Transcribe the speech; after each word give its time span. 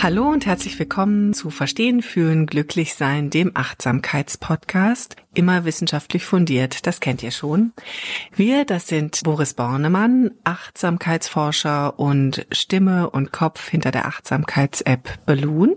Hallo 0.00 0.28
und 0.28 0.46
herzlich 0.46 0.78
willkommen 0.78 1.34
zu 1.34 1.50
Verstehen, 1.50 2.02
Fühlen, 2.02 2.46
Glücklich 2.46 2.94
Sein, 2.94 3.30
dem 3.30 3.50
Achtsamkeitspodcast. 3.54 5.16
Immer 5.34 5.64
wissenschaftlich 5.64 6.24
fundiert, 6.24 6.86
das 6.86 7.00
kennt 7.00 7.20
ihr 7.24 7.32
schon. 7.32 7.72
Wir, 8.32 8.64
das 8.64 8.86
sind 8.86 9.20
Boris 9.24 9.54
Bornemann, 9.54 10.30
Achtsamkeitsforscher 10.44 11.98
und 11.98 12.46
Stimme 12.52 13.10
und 13.10 13.32
Kopf 13.32 13.68
hinter 13.68 13.90
der 13.90 14.06
Achtsamkeits-App 14.06 15.26
Balloon. 15.26 15.74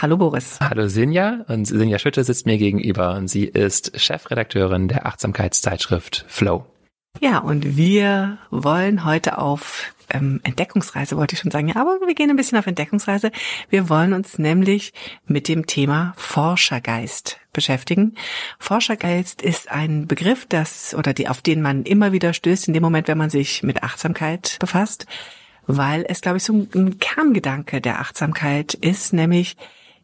Hallo 0.00 0.18
Boris. 0.18 0.58
Hallo 0.60 0.86
Sinja 0.88 1.46
und 1.48 1.64
Sinja 1.64 1.98
Schütte 1.98 2.24
sitzt 2.24 2.44
mir 2.44 2.58
gegenüber 2.58 3.14
und 3.14 3.28
sie 3.28 3.44
ist 3.44 3.98
Chefredakteurin 3.98 4.88
der 4.88 5.06
Achtsamkeitszeitschrift 5.06 6.26
Flow. 6.28 6.66
Ja, 7.20 7.38
und 7.38 7.76
wir 7.76 8.36
wollen 8.50 9.06
heute 9.06 9.38
auf 9.38 9.94
ähm, 10.12 10.40
Entdeckungsreise, 10.44 11.16
wollte 11.16 11.34
ich 11.34 11.40
schon 11.40 11.50
sagen. 11.50 11.68
Ja, 11.68 11.76
aber 11.76 11.98
wir 12.06 12.14
gehen 12.14 12.30
ein 12.30 12.36
bisschen 12.36 12.58
auf 12.58 12.66
Entdeckungsreise. 12.66 13.32
Wir 13.70 13.88
wollen 13.88 14.12
uns 14.12 14.38
nämlich 14.38 14.92
mit 15.26 15.48
dem 15.48 15.66
Thema 15.66 16.14
Forschergeist 16.16 17.40
beschäftigen. 17.52 18.14
Forschergeist 18.58 19.42
ist 19.42 19.70
ein 19.70 20.06
Begriff, 20.06 20.46
das 20.48 20.94
oder 20.94 21.12
die, 21.12 21.28
auf 21.28 21.42
den 21.42 21.62
man 21.62 21.84
immer 21.84 22.12
wieder 22.12 22.32
stößt 22.32 22.68
in 22.68 22.74
dem 22.74 22.82
Moment, 22.82 23.08
wenn 23.08 23.18
man 23.18 23.30
sich 23.30 23.62
mit 23.62 23.82
Achtsamkeit 23.82 24.56
befasst, 24.60 25.06
weil 25.66 26.04
es, 26.08 26.20
glaube 26.20 26.38
ich, 26.38 26.44
so 26.44 26.52
ein 26.52 26.98
Kerngedanke 26.98 27.80
der 27.80 28.00
Achtsamkeit 28.00 28.74
ist, 28.74 29.12
nämlich 29.12 29.56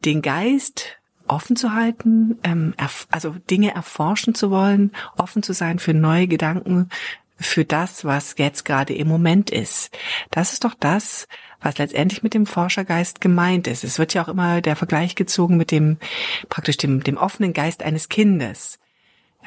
den 0.05 0.22
Geist 0.22 0.98
offen 1.27 1.56
zu 1.56 1.75
halten, 1.75 2.39
ähm, 2.43 2.75
also 3.11 3.37
Dinge 3.50 3.75
erforschen 3.75 4.34
zu 4.34 4.50
wollen, 4.50 4.93
offen 5.17 5.43
zu 5.43 5.53
sein 5.53 5.78
für 5.78 5.95
neue 5.95 6.27
Gedanken, 6.27 6.89
für 7.39 7.64
das, 7.64 8.05
was 8.05 8.34
jetzt 8.39 8.64
gerade 8.64 8.94
im 8.94 9.08
Moment 9.08 9.50
ist. 9.50 9.97
Das 10.31 10.53
ist 10.53 10.64
doch 10.64 10.75
das, 10.75 11.27
was 11.61 11.78
letztendlich 11.78 12.22
mit 12.22 12.34
dem 12.34 12.47
Forschergeist 12.47 13.20
gemeint 13.20 13.67
ist. 13.67 13.84
Es 13.84 13.98
wird 13.98 14.14
ja 14.14 14.22
auch 14.22 14.28
immer 14.28 14.61
der 14.61 14.77
Vergleich 14.77 15.14
gezogen 15.14 15.56
mit 15.56 15.70
dem 15.70 15.98
praktisch 16.48 16.77
dem, 16.77 17.03
dem 17.03 17.16
offenen 17.16 17.53
Geist 17.53 17.83
eines 17.83 18.09
Kindes. 18.09 18.78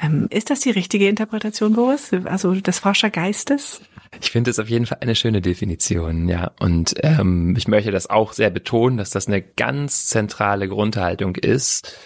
Ähm, 0.00 0.26
ist 0.30 0.50
das 0.50 0.60
die 0.60 0.70
richtige 0.70 1.08
Interpretation, 1.08 1.74
Boris? 1.74 2.12
Also 2.24 2.54
des 2.54 2.78
Forschergeistes? 2.78 3.82
Ich 4.20 4.30
finde 4.30 4.50
es 4.50 4.58
auf 4.58 4.68
jeden 4.68 4.86
Fall 4.86 4.98
eine 5.00 5.14
schöne 5.14 5.40
Definition, 5.40 6.28
ja. 6.28 6.52
Und 6.58 6.94
ähm, 7.02 7.54
ich 7.56 7.68
möchte 7.68 7.90
das 7.90 8.10
auch 8.10 8.32
sehr 8.32 8.50
betonen, 8.50 8.96
dass 8.96 9.10
das 9.10 9.26
eine 9.26 9.42
ganz 9.42 10.06
zentrale 10.06 10.68
Grundhaltung 10.68 11.36
ist 11.36 11.96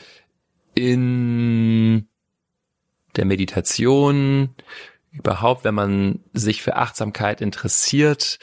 in 0.75 2.07
der 3.17 3.25
Meditation, 3.25 4.51
überhaupt, 5.17 5.65
wenn 5.65 5.75
man 5.75 6.21
sich 6.33 6.63
für 6.63 6.77
Achtsamkeit 6.77 7.41
interessiert, 7.41 8.39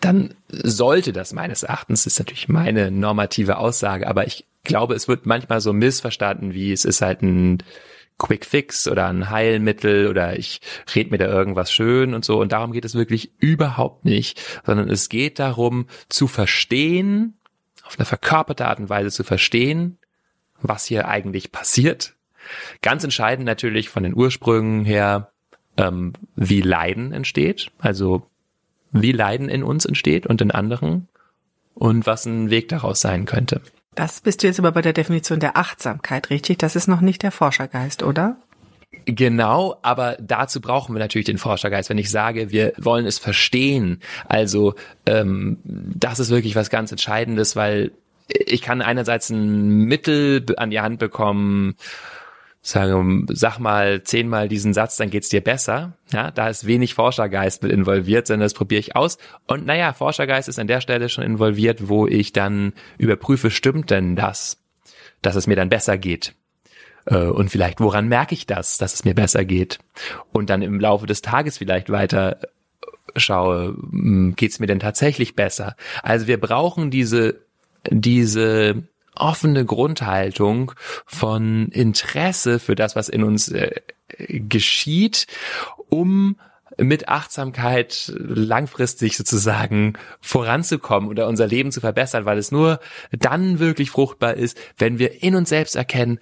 dann 0.00 0.34
sollte 0.48 1.12
das 1.12 1.32
meines 1.32 1.62
Erachtens, 1.62 2.06
ist 2.06 2.18
natürlich 2.18 2.48
meine 2.48 2.90
normative 2.90 3.58
Aussage, 3.58 4.06
aber 4.06 4.26
ich 4.26 4.46
glaube, 4.64 4.94
es 4.94 5.08
wird 5.08 5.26
manchmal 5.26 5.60
so 5.60 5.72
missverstanden, 5.72 6.52
wie 6.52 6.72
es 6.72 6.84
ist 6.84 7.00
halt 7.00 7.22
ein 7.22 7.62
Quick 8.18 8.46
Fix 8.46 8.88
oder 8.88 9.08
ein 9.08 9.30
Heilmittel 9.30 10.08
oder 10.08 10.38
ich 10.38 10.60
red 10.94 11.10
mir 11.10 11.18
da 11.18 11.26
irgendwas 11.26 11.70
schön 11.70 12.14
und 12.14 12.24
so. 12.24 12.40
Und 12.40 12.52
darum 12.52 12.72
geht 12.72 12.84
es 12.84 12.94
wirklich 12.94 13.32
überhaupt 13.38 14.04
nicht, 14.04 14.40
sondern 14.64 14.88
es 14.88 15.08
geht 15.08 15.38
darum 15.38 15.86
zu 16.08 16.26
verstehen, 16.26 17.38
auf 17.84 17.98
eine 17.98 18.06
verkörperte 18.06 18.66
Art 18.66 18.80
und 18.80 18.88
Weise 18.88 19.10
zu 19.10 19.22
verstehen, 19.22 19.98
was 20.60 20.86
hier 20.86 21.08
eigentlich 21.08 21.52
passiert. 21.52 22.14
Ganz 22.80 23.04
entscheidend 23.04 23.46
natürlich 23.46 23.88
von 23.90 24.02
den 24.02 24.14
Ursprüngen 24.14 24.84
her, 24.84 25.32
ähm, 25.76 26.12
wie 26.34 26.60
Leiden 26.60 27.12
entsteht, 27.12 27.70
also 27.78 28.22
wie 28.92 29.12
Leiden 29.12 29.48
in 29.48 29.62
uns 29.62 29.84
entsteht 29.84 30.26
und 30.26 30.40
in 30.40 30.50
anderen 30.50 31.08
und 31.74 32.06
was 32.06 32.26
ein 32.26 32.50
Weg 32.50 32.68
daraus 32.68 33.00
sein 33.00 33.26
könnte. 33.26 33.60
Das 33.94 34.20
bist 34.20 34.42
du 34.42 34.46
jetzt 34.46 34.58
aber 34.58 34.72
bei 34.72 34.82
der 34.82 34.92
Definition 34.92 35.40
der 35.40 35.56
Achtsamkeit, 35.56 36.30
richtig? 36.30 36.58
Das 36.58 36.76
ist 36.76 36.86
noch 36.86 37.00
nicht 37.00 37.22
der 37.22 37.32
Forschergeist, 37.32 38.02
oder? 38.02 38.36
Genau, 39.04 39.78
aber 39.82 40.16
dazu 40.20 40.60
brauchen 40.60 40.94
wir 40.94 40.98
natürlich 40.98 41.26
den 41.26 41.38
Forschergeist. 41.38 41.90
Wenn 41.90 41.98
ich 41.98 42.10
sage, 42.10 42.50
wir 42.50 42.72
wollen 42.76 43.06
es 43.06 43.18
verstehen, 43.18 44.00
also 44.26 44.74
ähm, 45.06 45.58
das 45.64 46.18
ist 46.18 46.30
wirklich 46.30 46.56
was 46.56 46.70
ganz 46.70 46.90
Entscheidendes, 46.90 47.56
weil 47.56 47.92
ich 48.28 48.62
kann 48.62 48.82
einerseits 48.82 49.30
ein 49.30 49.84
Mittel 49.84 50.44
an 50.56 50.70
die 50.70 50.80
Hand 50.80 50.98
bekommen, 50.98 51.76
sagen, 52.66 53.26
sag 53.30 53.58
mal 53.58 54.02
zehnmal 54.02 54.48
diesen 54.48 54.74
Satz, 54.74 54.96
dann 54.96 55.08
geht's 55.08 55.28
dir 55.28 55.40
besser. 55.40 55.92
Ja, 56.10 56.32
da 56.32 56.48
ist 56.48 56.66
wenig 56.66 56.94
Forschergeist 56.94 57.62
mit 57.62 57.70
involviert, 57.70 58.26
sondern 58.26 58.46
das 58.46 58.54
probiere 58.54 58.80
ich 58.80 58.96
aus. 58.96 59.18
Und 59.46 59.66
naja, 59.66 59.92
Forschergeist 59.92 60.48
ist 60.48 60.58
an 60.58 60.66
der 60.66 60.80
Stelle 60.80 61.08
schon 61.08 61.22
involviert, 61.22 61.88
wo 61.88 62.08
ich 62.08 62.32
dann 62.32 62.72
überprüfe, 62.98 63.52
stimmt 63.52 63.90
denn 63.90 64.16
das, 64.16 64.58
dass 65.22 65.36
es 65.36 65.46
mir 65.46 65.54
dann 65.54 65.68
besser 65.68 65.96
geht? 65.96 66.34
Äh, 67.04 67.26
und 67.26 67.50
vielleicht, 67.50 67.80
woran 67.80 68.08
merke 68.08 68.34
ich 68.34 68.46
das, 68.46 68.78
dass 68.78 68.94
es 68.94 69.04
mir 69.04 69.14
besser 69.14 69.44
geht? 69.44 69.78
Und 70.32 70.50
dann 70.50 70.62
im 70.62 70.80
Laufe 70.80 71.06
des 71.06 71.22
Tages 71.22 71.58
vielleicht 71.58 71.88
weiter 71.88 72.40
schaue, 73.14 73.76
hm, 73.90 74.34
geht's 74.36 74.58
mir 74.58 74.66
denn 74.66 74.80
tatsächlich 74.80 75.36
besser? 75.36 75.76
Also 76.02 76.26
wir 76.26 76.40
brauchen 76.40 76.90
diese, 76.90 77.42
diese 77.88 78.82
offene 79.16 79.64
Grundhaltung 79.64 80.72
von 81.06 81.68
Interesse 81.68 82.58
für 82.58 82.74
das, 82.74 82.96
was 82.96 83.08
in 83.08 83.24
uns 83.24 83.48
äh, 83.48 83.80
geschieht, 84.18 85.26
um 85.88 86.36
mit 86.78 87.08
Achtsamkeit 87.08 88.12
langfristig 88.18 89.16
sozusagen 89.16 89.94
voranzukommen 90.20 91.08
oder 91.08 91.26
unser 91.26 91.46
Leben 91.46 91.72
zu 91.72 91.80
verbessern, 91.80 92.24
weil 92.26 92.38
es 92.38 92.52
nur 92.52 92.80
dann 93.12 93.58
wirklich 93.58 93.90
fruchtbar 93.90 94.34
ist, 94.34 94.58
wenn 94.76 94.98
wir 94.98 95.22
in 95.22 95.34
uns 95.34 95.48
selbst 95.48 95.74
erkennen, 95.74 96.18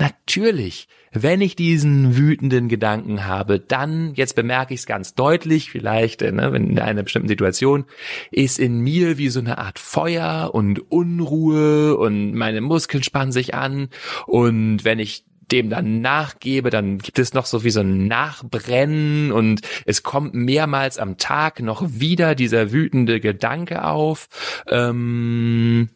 Natürlich, 0.00 0.88
wenn 1.12 1.42
ich 1.42 1.56
diesen 1.56 2.16
wütenden 2.16 2.68
Gedanken 2.68 3.26
habe, 3.26 3.60
dann, 3.60 4.14
jetzt 4.14 4.34
bemerke 4.34 4.72
ich 4.72 4.80
es 4.80 4.86
ganz 4.86 5.14
deutlich, 5.14 5.70
vielleicht 5.70 6.22
äh, 6.22 6.32
ne, 6.32 6.48
in 6.56 6.78
einer 6.78 7.02
bestimmten 7.02 7.28
Situation, 7.28 7.84
ist 8.30 8.58
in 8.58 8.80
mir 8.80 9.18
wie 9.18 9.28
so 9.28 9.40
eine 9.40 9.58
Art 9.58 9.78
Feuer 9.78 10.52
und 10.54 10.90
Unruhe 10.90 11.98
und 11.98 12.32
meine 12.32 12.62
Muskeln 12.62 13.02
spannen 13.02 13.30
sich 13.30 13.52
an 13.52 13.90
und 14.26 14.86
wenn 14.86 15.00
ich 15.00 15.26
dem 15.52 15.68
dann 15.68 16.00
nachgebe, 16.00 16.70
dann 16.70 16.96
gibt 16.96 17.18
es 17.18 17.34
noch 17.34 17.44
so 17.44 17.62
wie 17.62 17.70
so 17.70 17.80
ein 17.80 18.06
Nachbrennen 18.06 19.32
und 19.32 19.60
es 19.84 20.02
kommt 20.02 20.32
mehrmals 20.32 20.96
am 20.96 21.18
Tag 21.18 21.60
noch 21.60 21.84
wieder 21.86 22.34
dieser 22.34 22.72
wütende 22.72 23.20
Gedanke 23.20 23.84
auf. 23.84 24.28
Ähm, 24.66 25.90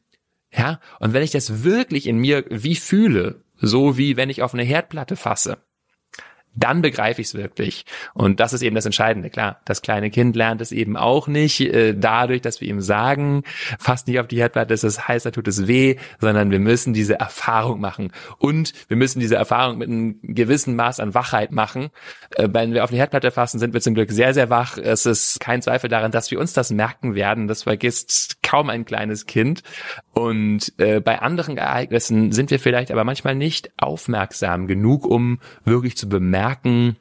ja, 0.52 0.78
und 1.00 1.14
wenn 1.14 1.22
ich 1.22 1.30
das 1.30 1.64
wirklich 1.64 2.06
in 2.06 2.18
mir 2.18 2.44
wie 2.50 2.76
fühle, 2.76 3.43
so 3.66 3.98
wie 3.98 4.16
wenn 4.16 4.30
ich 4.30 4.42
auf 4.42 4.54
eine 4.54 4.62
Herdplatte 4.62 5.16
fasse. 5.16 5.58
Dann 6.56 6.82
begreife 6.82 7.20
ich 7.20 7.28
es 7.28 7.34
wirklich. 7.34 7.84
Und 8.14 8.38
das 8.38 8.52
ist 8.52 8.62
eben 8.62 8.76
das 8.76 8.86
Entscheidende. 8.86 9.28
Klar, 9.28 9.60
das 9.64 9.82
kleine 9.82 10.10
Kind 10.10 10.36
lernt 10.36 10.60
es 10.60 10.70
eben 10.70 10.96
auch 10.96 11.26
nicht 11.26 11.60
äh, 11.60 11.94
dadurch, 11.94 12.42
dass 12.42 12.60
wir 12.60 12.68
ihm 12.68 12.80
sagen, 12.80 13.42
fasst 13.78 14.06
nicht 14.06 14.20
auf 14.20 14.28
die 14.28 14.38
Herdplatte, 14.38 14.74
das 14.74 15.08
heißt, 15.08 15.26
da 15.26 15.30
tut 15.32 15.48
es 15.48 15.66
weh, 15.66 15.96
sondern 16.20 16.50
wir 16.52 16.60
müssen 16.60 16.94
diese 16.94 17.18
Erfahrung 17.18 17.80
machen. 17.80 18.12
Und 18.38 18.72
wir 18.88 18.96
müssen 18.96 19.18
diese 19.18 19.34
Erfahrung 19.34 19.78
mit 19.78 19.88
einem 19.88 20.20
gewissen 20.22 20.76
Maß 20.76 21.00
an 21.00 21.14
Wachheit 21.14 21.50
machen. 21.50 21.90
Äh, 22.36 22.48
wenn 22.52 22.72
wir 22.72 22.84
auf 22.84 22.90
eine 22.90 22.98
Herdplatte 22.98 23.32
fassen, 23.32 23.58
sind 23.58 23.74
wir 23.74 23.80
zum 23.80 23.94
Glück 23.94 24.12
sehr, 24.12 24.32
sehr 24.32 24.48
wach. 24.48 24.78
Es 24.78 25.06
ist 25.06 25.40
kein 25.40 25.60
Zweifel 25.60 25.90
daran, 25.90 26.12
dass 26.12 26.30
wir 26.30 26.38
uns 26.38 26.52
das 26.52 26.70
merken 26.70 27.16
werden. 27.16 27.48
Das 27.48 27.64
vergisst 27.64 28.42
kaum 28.54 28.70
ein 28.70 28.84
kleines 28.84 29.26
Kind. 29.26 29.64
Und 30.12 30.72
äh, 30.78 31.00
bei 31.00 31.20
anderen 31.20 31.56
Ereignissen 31.56 32.30
sind 32.30 32.52
wir 32.52 32.60
vielleicht 32.60 32.92
aber 32.92 33.02
manchmal 33.02 33.34
nicht 33.34 33.72
aufmerksam 33.76 34.68
genug, 34.68 35.04
um 35.06 35.40
wirklich 35.64 35.96
zu 35.96 36.08
bemerken, 36.08 36.94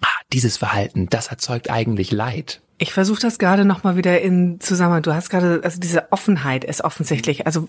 ah, 0.00 0.06
dieses 0.32 0.56
Verhalten, 0.56 1.08
das 1.10 1.26
erzeugt 1.26 1.68
eigentlich 1.68 2.12
Leid. 2.12 2.62
Ich 2.78 2.94
versuche 2.94 3.20
das 3.20 3.38
gerade 3.38 3.66
nochmal 3.66 3.96
wieder 3.96 4.22
in 4.22 4.58
Zusammenhang. 4.58 5.02
Du 5.02 5.14
hast 5.14 5.28
gerade, 5.28 5.60
also 5.62 5.78
diese 5.78 6.10
Offenheit 6.12 6.64
ist 6.64 6.82
offensichtlich, 6.82 7.44
also 7.44 7.68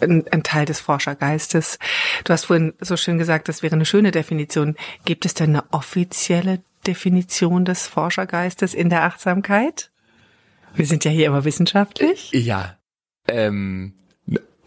ein, 0.00 0.24
ein, 0.32 0.42
Teil 0.42 0.64
des 0.64 0.80
Forschergeistes. 0.80 1.78
Du 2.24 2.32
hast 2.32 2.46
vorhin 2.46 2.72
so 2.80 2.96
schön 2.96 3.18
gesagt, 3.18 3.48
das 3.48 3.62
wäre 3.62 3.76
eine 3.76 3.86
schöne 3.86 4.10
Definition. 4.10 4.74
Gibt 5.04 5.26
es 5.26 5.34
denn 5.34 5.50
eine 5.50 5.62
offizielle 5.70 6.60
Definition 6.88 7.64
des 7.64 7.86
Forschergeistes 7.86 8.74
in 8.74 8.90
der 8.90 9.04
Achtsamkeit? 9.04 9.92
Wir 10.74 10.86
sind 10.86 11.04
ja 11.04 11.10
hier 11.10 11.26
immer 11.26 11.44
wissenschaftlich. 11.44 12.30
Ja, 12.32 12.76
ähm, 13.28 13.94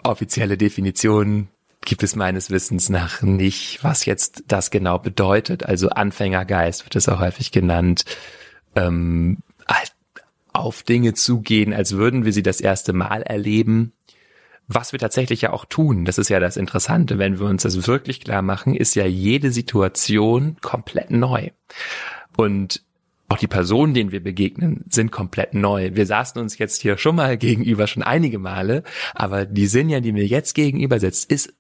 offizielle 0.04 0.58
Definition 0.58 1.50
gibt 1.82 2.04
es 2.04 2.16
meines 2.16 2.50
Wissens 2.50 2.90
nach 2.90 3.22
nicht, 3.22 3.84
was 3.84 4.06
jetzt 4.06 4.44
das 4.48 4.72
genau 4.72 5.00
bedeutet. 5.00 5.64
Also 5.66 5.90
Anfängergeist 5.90 6.86
wird 6.86 6.96
es 6.96 7.08
auch 7.08 7.20
häufig 7.20 7.52
genannt. 7.52 8.04
Ähm, 8.76 9.38
halt 9.68 9.94
auf 10.54 10.84
Dinge 10.84 11.14
zugehen, 11.14 11.74
als 11.74 11.94
würden 11.94 12.26
wir 12.26 12.34
sie 12.34 12.44
das 12.44 12.60
erste 12.60 12.94
Mal 12.94 13.22
erleben. 13.22 13.94
Was 14.68 14.92
wir 14.92 15.00
tatsächlich 15.00 15.42
ja 15.42 15.54
auch 15.54 15.64
tun, 15.64 16.04
das 16.04 16.18
ist 16.18 16.30
ja 16.30 16.42
das 16.42 16.58
Interessante, 16.58 17.20
wenn 17.20 17.40
wir 17.40 17.46
uns 17.46 17.64
das 17.64 17.88
wirklich 17.88 18.20
klar 18.20 18.42
machen, 18.42 18.76
ist 18.76 18.96
ja 18.96 19.06
jede 19.06 19.52
Situation 19.52 20.58
komplett 20.62 21.10
neu. 21.10 21.52
Und 22.36 22.84
auch 23.30 23.38
die 23.38 23.48
Personen, 23.48 23.94
denen 23.94 24.12
wir 24.12 24.24
begegnen, 24.24 24.86
sind 24.90 25.12
komplett 25.12 25.54
neu. 25.54 25.92
Wir 25.94 26.06
saßen 26.06 26.42
uns 26.42 26.58
jetzt 26.58 26.82
hier 26.82 26.98
schon 26.98 27.16
mal 27.16 27.38
gegenüber, 27.38 27.88
schon 27.88 28.04
einige 28.04 28.40
Male, 28.40 28.84
aber 29.14 29.46
die 29.46 29.68
Sinja, 29.68 30.00
die 30.00 30.14
mir 30.14 30.26
jetzt 30.26 30.54
gegenüber 30.54 31.00
sitzt, 31.00 31.30
ist 31.30 31.54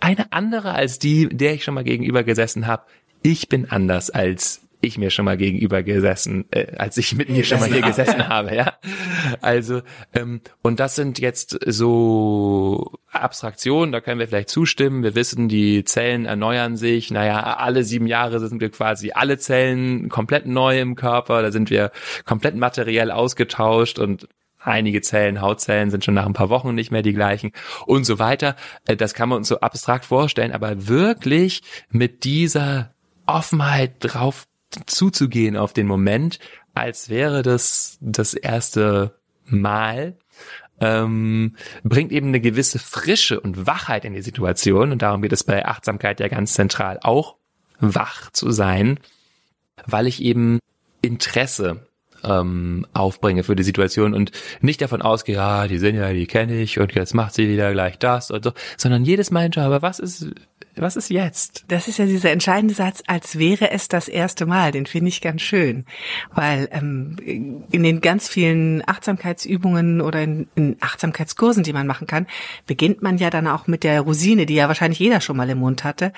eine 0.00 0.32
andere 0.32 0.74
als 0.74 0.98
die, 0.98 1.28
der 1.28 1.54
ich 1.54 1.64
schon 1.64 1.74
mal 1.74 1.84
gegenüber 1.84 2.24
gesessen 2.24 2.66
habe. 2.66 2.84
Ich 3.22 3.48
bin 3.48 3.68
anders 3.68 4.10
als 4.10 4.67
ich 4.80 4.98
mir 4.98 5.10
schon 5.10 5.24
mal 5.24 5.36
gegenüber 5.36 5.82
gesessen, 5.82 6.44
äh, 6.50 6.76
als 6.76 6.96
ich 6.96 7.14
mit 7.14 7.28
mir 7.28 7.44
schon 7.44 7.60
mal 7.60 7.68
hier 7.68 7.82
gesessen 7.82 8.28
habe, 8.28 8.54
ja. 8.54 8.74
Also 9.40 9.82
ähm, 10.14 10.40
und 10.62 10.80
das 10.80 10.94
sind 10.94 11.18
jetzt 11.18 11.58
so 11.66 12.92
Abstraktionen, 13.10 13.92
da 13.92 14.00
können 14.00 14.20
wir 14.20 14.28
vielleicht 14.28 14.50
zustimmen. 14.50 15.02
Wir 15.02 15.14
wissen, 15.14 15.48
die 15.48 15.84
Zellen 15.84 16.26
erneuern 16.26 16.76
sich. 16.76 17.10
Naja, 17.10 17.40
alle 17.56 17.82
sieben 17.84 18.06
Jahre 18.06 18.40
sind 18.40 18.60
wir 18.60 18.70
quasi 18.70 19.12
alle 19.12 19.38
Zellen 19.38 20.08
komplett 20.08 20.46
neu 20.46 20.80
im 20.80 20.94
Körper. 20.94 21.42
Da 21.42 21.50
sind 21.50 21.70
wir 21.70 21.90
komplett 22.24 22.56
materiell 22.56 23.10
ausgetauscht 23.10 23.98
und 23.98 24.28
einige 24.60 25.00
Zellen, 25.00 25.40
Hautzellen 25.40 25.90
sind 25.90 26.04
schon 26.04 26.14
nach 26.14 26.26
ein 26.26 26.32
paar 26.32 26.50
Wochen 26.50 26.74
nicht 26.74 26.90
mehr 26.90 27.02
die 27.02 27.14
gleichen 27.14 27.52
und 27.86 28.04
so 28.04 28.18
weiter. 28.18 28.56
Äh, 28.86 28.96
das 28.96 29.14
kann 29.14 29.28
man 29.28 29.38
uns 29.38 29.48
so 29.48 29.60
abstrakt 29.60 30.04
vorstellen, 30.04 30.52
aber 30.52 30.88
wirklich 30.88 31.62
mit 31.90 32.24
dieser 32.24 32.94
Offenheit 33.26 33.96
drauf 34.00 34.46
zuzugehen 34.86 35.56
auf 35.56 35.72
den 35.72 35.86
Moment, 35.86 36.38
als 36.74 37.08
wäre 37.08 37.42
das 37.42 37.98
das 38.00 38.34
erste 38.34 39.14
Mal, 39.44 40.16
ähm, 40.80 41.56
bringt 41.82 42.12
eben 42.12 42.28
eine 42.28 42.40
gewisse 42.40 42.78
Frische 42.78 43.40
und 43.40 43.66
Wachheit 43.66 44.04
in 44.04 44.12
die 44.12 44.22
Situation. 44.22 44.92
Und 44.92 45.02
darum 45.02 45.22
geht 45.22 45.32
es 45.32 45.44
bei 45.44 45.64
Achtsamkeit 45.64 46.20
ja 46.20 46.28
ganz 46.28 46.54
zentral 46.54 46.98
auch, 47.02 47.36
wach 47.80 48.30
zu 48.30 48.50
sein, 48.50 49.00
weil 49.86 50.06
ich 50.06 50.22
eben 50.22 50.58
Interesse 51.02 51.86
ähm, 52.24 52.86
aufbringe 52.92 53.44
für 53.44 53.56
die 53.56 53.62
Situation 53.62 54.14
und 54.14 54.32
nicht 54.60 54.80
davon 54.80 55.02
ausgehe, 55.02 55.36
ja, 55.36 55.68
die 55.68 55.78
sind 55.78 55.94
ja, 55.94 56.12
die 56.12 56.26
kenne 56.26 56.60
ich 56.60 56.78
und 56.78 56.94
jetzt 56.94 57.14
macht 57.14 57.34
sie 57.34 57.48
wieder 57.48 57.72
gleich 57.72 57.98
das 57.98 58.30
und 58.30 58.44
so, 58.44 58.52
sondern 58.76 59.04
jedes 59.04 59.30
Mal 59.30 59.50
aber 59.56 59.82
was 59.82 59.98
ist, 59.98 60.26
was 60.80 60.96
ist 60.96 61.10
jetzt? 61.10 61.64
Das 61.68 61.88
ist 61.88 61.98
ja 61.98 62.06
dieser 62.06 62.30
entscheidende 62.30 62.74
Satz, 62.74 63.02
als 63.06 63.38
wäre 63.38 63.70
es 63.70 63.88
das 63.88 64.08
erste 64.08 64.46
Mal. 64.46 64.72
Den 64.72 64.86
finde 64.86 65.08
ich 65.08 65.20
ganz 65.20 65.42
schön, 65.42 65.84
weil 66.32 66.68
ähm, 66.72 67.16
in 67.70 67.82
den 67.82 68.00
ganz 68.00 68.28
vielen 68.28 68.82
Achtsamkeitsübungen 68.86 70.00
oder 70.00 70.22
in, 70.22 70.48
in 70.54 70.76
Achtsamkeitskursen, 70.80 71.62
die 71.62 71.72
man 71.72 71.86
machen 71.86 72.06
kann, 72.06 72.26
beginnt 72.66 73.02
man 73.02 73.18
ja 73.18 73.30
dann 73.30 73.46
auch 73.46 73.66
mit 73.66 73.84
der 73.84 74.00
Rosine, 74.00 74.46
die 74.46 74.54
ja 74.54 74.68
wahrscheinlich 74.68 74.98
jeder 74.98 75.20
schon 75.20 75.36
mal 75.36 75.50
im 75.50 75.58
Mund 75.58 75.84
hatte, 75.84 76.12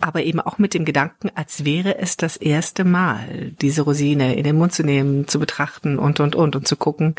aber 0.00 0.22
eben 0.22 0.40
auch 0.40 0.58
mit 0.58 0.74
dem 0.74 0.84
Gedanken, 0.84 1.30
als 1.34 1.64
wäre 1.64 1.98
es 1.98 2.16
das 2.16 2.36
erste 2.36 2.84
Mal, 2.84 3.52
diese 3.60 3.82
Rosine 3.82 4.34
in 4.36 4.44
den 4.44 4.56
Mund 4.56 4.72
zu 4.72 4.82
nehmen, 4.82 5.28
zu 5.28 5.38
betrachten 5.38 5.98
und 5.98 6.20
und 6.20 6.34
und 6.34 6.56
und 6.56 6.68
zu 6.68 6.76
gucken, 6.76 7.14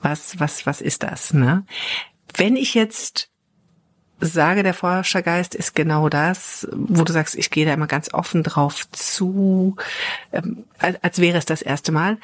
was 0.00 0.38
was 0.38 0.66
was 0.66 0.80
ist 0.80 1.02
das? 1.02 1.34
Ne? 1.34 1.64
Wenn 2.34 2.56
ich 2.56 2.74
jetzt 2.74 3.31
sage, 4.24 4.62
der 4.62 4.74
Forschergeist 4.74 5.54
ist 5.54 5.74
genau 5.74 6.08
das, 6.08 6.68
wo 6.72 7.02
du 7.02 7.12
sagst, 7.12 7.34
ich 7.34 7.50
gehe 7.50 7.66
da 7.66 7.74
immer 7.74 7.88
ganz 7.88 8.14
offen 8.14 8.42
drauf 8.42 8.88
zu, 8.90 9.76
ähm, 10.32 10.64
als 10.78 11.18
wäre 11.18 11.38
es 11.38 11.44
das 11.44 11.62
erste 11.62 11.92
Mal. 11.92 12.18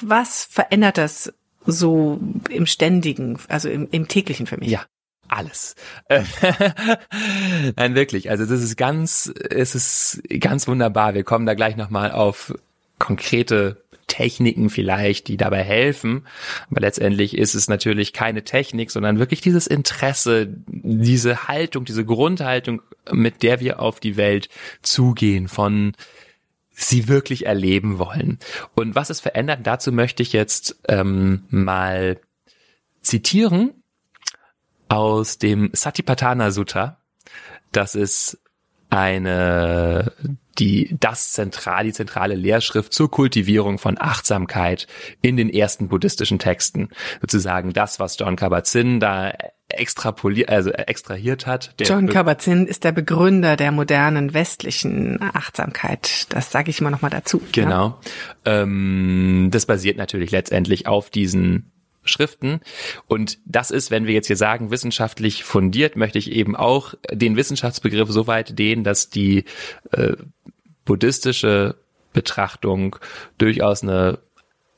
Was 0.00 0.44
verändert 0.44 0.98
das 0.98 1.32
so 1.66 2.20
im 2.50 2.66
ständigen, 2.66 3.38
also 3.48 3.68
im, 3.68 3.88
im 3.90 4.06
täglichen 4.06 4.46
für 4.46 4.58
mich? 4.58 4.70
Ja, 4.70 4.84
alles. 5.28 5.74
Nein, 7.76 7.94
wirklich. 7.94 8.30
Also 8.30 8.46
das 8.46 8.62
ist 8.62 8.76
ganz, 8.76 9.32
es 9.50 9.74
ist 9.74 10.22
ganz 10.40 10.68
wunderbar. 10.68 11.14
Wir 11.14 11.24
kommen 11.24 11.46
da 11.46 11.54
gleich 11.54 11.76
nochmal 11.76 12.12
auf 12.12 12.54
konkrete 12.98 13.84
Techniken 14.06 14.70
vielleicht, 14.70 15.28
die 15.28 15.36
dabei 15.36 15.62
helfen. 15.62 16.26
Aber 16.70 16.80
letztendlich 16.80 17.36
ist 17.36 17.54
es 17.54 17.68
natürlich 17.68 18.12
keine 18.12 18.44
Technik, 18.44 18.90
sondern 18.90 19.18
wirklich 19.18 19.40
dieses 19.40 19.66
Interesse, 19.66 20.48
diese 20.66 21.48
Haltung, 21.48 21.84
diese 21.84 22.04
Grundhaltung, 22.04 22.82
mit 23.10 23.42
der 23.42 23.60
wir 23.60 23.80
auf 23.80 23.98
die 23.98 24.16
Welt 24.16 24.48
zugehen, 24.82 25.48
von 25.48 25.92
sie 26.70 27.08
wirklich 27.08 27.46
erleben 27.46 27.98
wollen. 27.98 28.38
Und 28.74 28.94
was 28.94 29.10
es 29.10 29.20
verändert, 29.20 29.60
dazu 29.64 29.92
möchte 29.92 30.22
ich 30.22 30.32
jetzt 30.32 30.78
ähm, 30.88 31.44
mal 31.48 32.20
zitieren 33.00 33.72
aus 34.88 35.38
dem 35.38 35.70
Satipatthana 35.72 36.50
Sutta. 36.50 37.00
Das 37.72 37.94
ist 37.94 38.38
eine 38.90 40.12
die 40.58 40.96
das 40.98 41.32
zentral 41.32 41.84
die 41.84 41.92
zentrale 41.92 42.34
Lehrschrift 42.34 42.92
zur 42.92 43.10
Kultivierung 43.10 43.78
von 43.78 43.96
Achtsamkeit 44.00 44.86
in 45.20 45.36
den 45.36 45.50
ersten 45.50 45.88
buddhistischen 45.88 46.38
Texten. 46.38 46.88
Sozusagen 47.20 47.72
das 47.72 48.00
was 48.00 48.18
John 48.18 48.36
Kabat-Zinn 48.36 49.00
da 49.00 49.32
extrapoliert 49.68 50.48
also 50.48 50.70
extrahiert 50.70 51.46
hat 51.46 51.74
John 51.80 52.08
Kabat-Zinn 52.08 52.66
ist 52.66 52.84
der 52.84 52.92
Begründer 52.92 53.56
der 53.56 53.72
modernen 53.72 54.32
westlichen 54.32 55.20
Achtsamkeit. 55.20 56.26
Das 56.32 56.52
sage 56.52 56.70
ich 56.70 56.80
immer 56.80 56.90
noch 56.90 57.02
mal 57.02 57.10
dazu 57.10 57.42
genau. 57.52 57.98
Ja. 58.46 58.62
ähm, 58.62 59.48
das 59.50 59.66
basiert 59.66 59.98
natürlich 59.98 60.30
letztendlich 60.30 60.86
auf 60.86 61.10
diesen 61.10 61.72
Schriften. 62.06 62.60
Und 63.06 63.38
das 63.44 63.70
ist, 63.70 63.90
wenn 63.90 64.06
wir 64.06 64.14
jetzt 64.14 64.26
hier 64.26 64.36
sagen, 64.36 64.70
wissenschaftlich 64.70 65.44
fundiert, 65.44 65.96
möchte 65.96 66.18
ich 66.18 66.30
eben 66.30 66.56
auch 66.56 66.94
den 67.10 67.36
Wissenschaftsbegriff 67.36 68.10
so 68.10 68.26
weit 68.26 68.58
dehnen, 68.58 68.84
dass 68.84 69.10
die 69.10 69.44
äh, 69.92 70.14
buddhistische 70.84 71.76
Betrachtung 72.12 72.96
durchaus 73.38 73.82
eine 73.82 74.18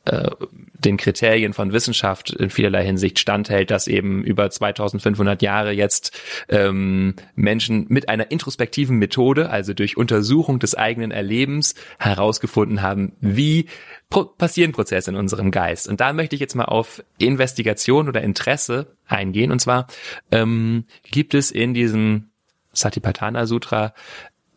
äh, 0.09 0.31
den 0.79 0.97
Kriterien 0.97 1.53
von 1.53 1.73
Wissenschaft 1.73 2.31
in 2.31 2.51
vielerlei 2.51 2.85
Hinsicht 2.85 3.19
standhält, 3.19 3.71
dass 3.71 3.89
eben 3.89 4.23
über 4.23 4.49
2500 4.49 5.43
Jahre 5.43 5.73
jetzt 5.73 6.19
ähm, 6.49 7.15
Menschen 7.35 7.87
mit 7.89 8.09
einer 8.09 8.31
introspektiven 8.31 8.97
Methode, 8.97 9.51
also 9.51 9.75
durch 9.75 9.97
Untersuchung 9.97 10.61
des 10.61 10.75
eigenen 10.77 11.11
Erlebens, 11.11 11.75
herausgefunden 11.99 12.81
haben, 12.81 13.13
wie 13.21 13.67
pro 14.09 14.25
passieren 14.25 14.73
Prozesse 14.73 15.11
in 15.11 15.17
unserem 15.17 15.51
Geist. 15.51 15.89
Und 15.89 16.01
da 16.01 16.13
möchte 16.13 16.37
ich 16.37 16.41
jetzt 16.41 16.55
mal 16.55 16.67
auf 16.67 17.03
Investigation 17.19 18.09
oder 18.09 18.23
Interesse 18.23 18.95
eingehen. 19.07 19.51
Und 19.51 19.61
zwar 19.61 19.89
ähm, 20.31 20.85
gibt 21.11 21.35
es 21.35 21.51
in 21.51 21.75
diesem 21.75 22.31
Satipatthana 22.73 23.47
Sutra 23.47 23.93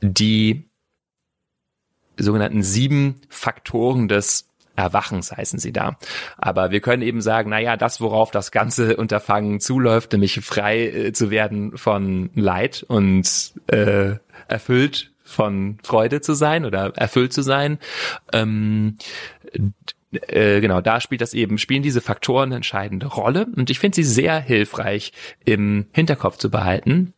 die 0.01 0.69
sogenannten 2.17 2.63
sieben 2.63 3.15
Faktoren 3.29 4.07
des 4.07 4.50
Erwachens 4.75 5.31
heißen 5.31 5.59
sie 5.59 5.73
da. 5.73 5.97
Aber 6.37 6.71
wir 6.71 6.79
können 6.79 7.03
eben 7.03 7.21
sagen, 7.21 7.49
na 7.49 7.59
ja, 7.59 7.77
das, 7.77 8.01
worauf 8.01 8.31
das 8.31 8.51
ganze 8.51 8.97
Unterfangen 8.97 9.59
zuläuft, 9.59 10.13
nämlich 10.13 10.39
frei 10.41 10.87
äh, 10.87 11.13
zu 11.13 11.29
werden 11.29 11.77
von 11.77 12.29
Leid 12.35 12.83
und 12.87 13.53
äh, 13.67 14.15
erfüllt 14.47 15.11
von 15.23 15.77
Freude 15.83 16.21
zu 16.21 16.33
sein 16.33 16.65
oder 16.65 16.93
erfüllt 16.95 17.33
zu 17.33 17.41
sein, 17.41 17.79
ähm, 18.33 18.97
äh, 20.11 20.59
genau, 20.59 20.81
da 20.81 20.99
spielt 20.99 21.21
das 21.21 21.33
eben, 21.33 21.57
spielen 21.57 21.83
diese 21.83 22.01
Faktoren 22.01 22.49
eine 22.49 22.57
entscheidende 22.57 23.07
Rolle 23.07 23.47
und 23.55 23.69
ich 23.69 23.79
finde 23.79 23.95
sie 23.95 24.03
sehr 24.03 24.39
hilfreich 24.39 25.13
im 25.45 25.87
Hinterkopf 25.93 26.37
zu 26.37 26.49
behalten. 26.49 27.13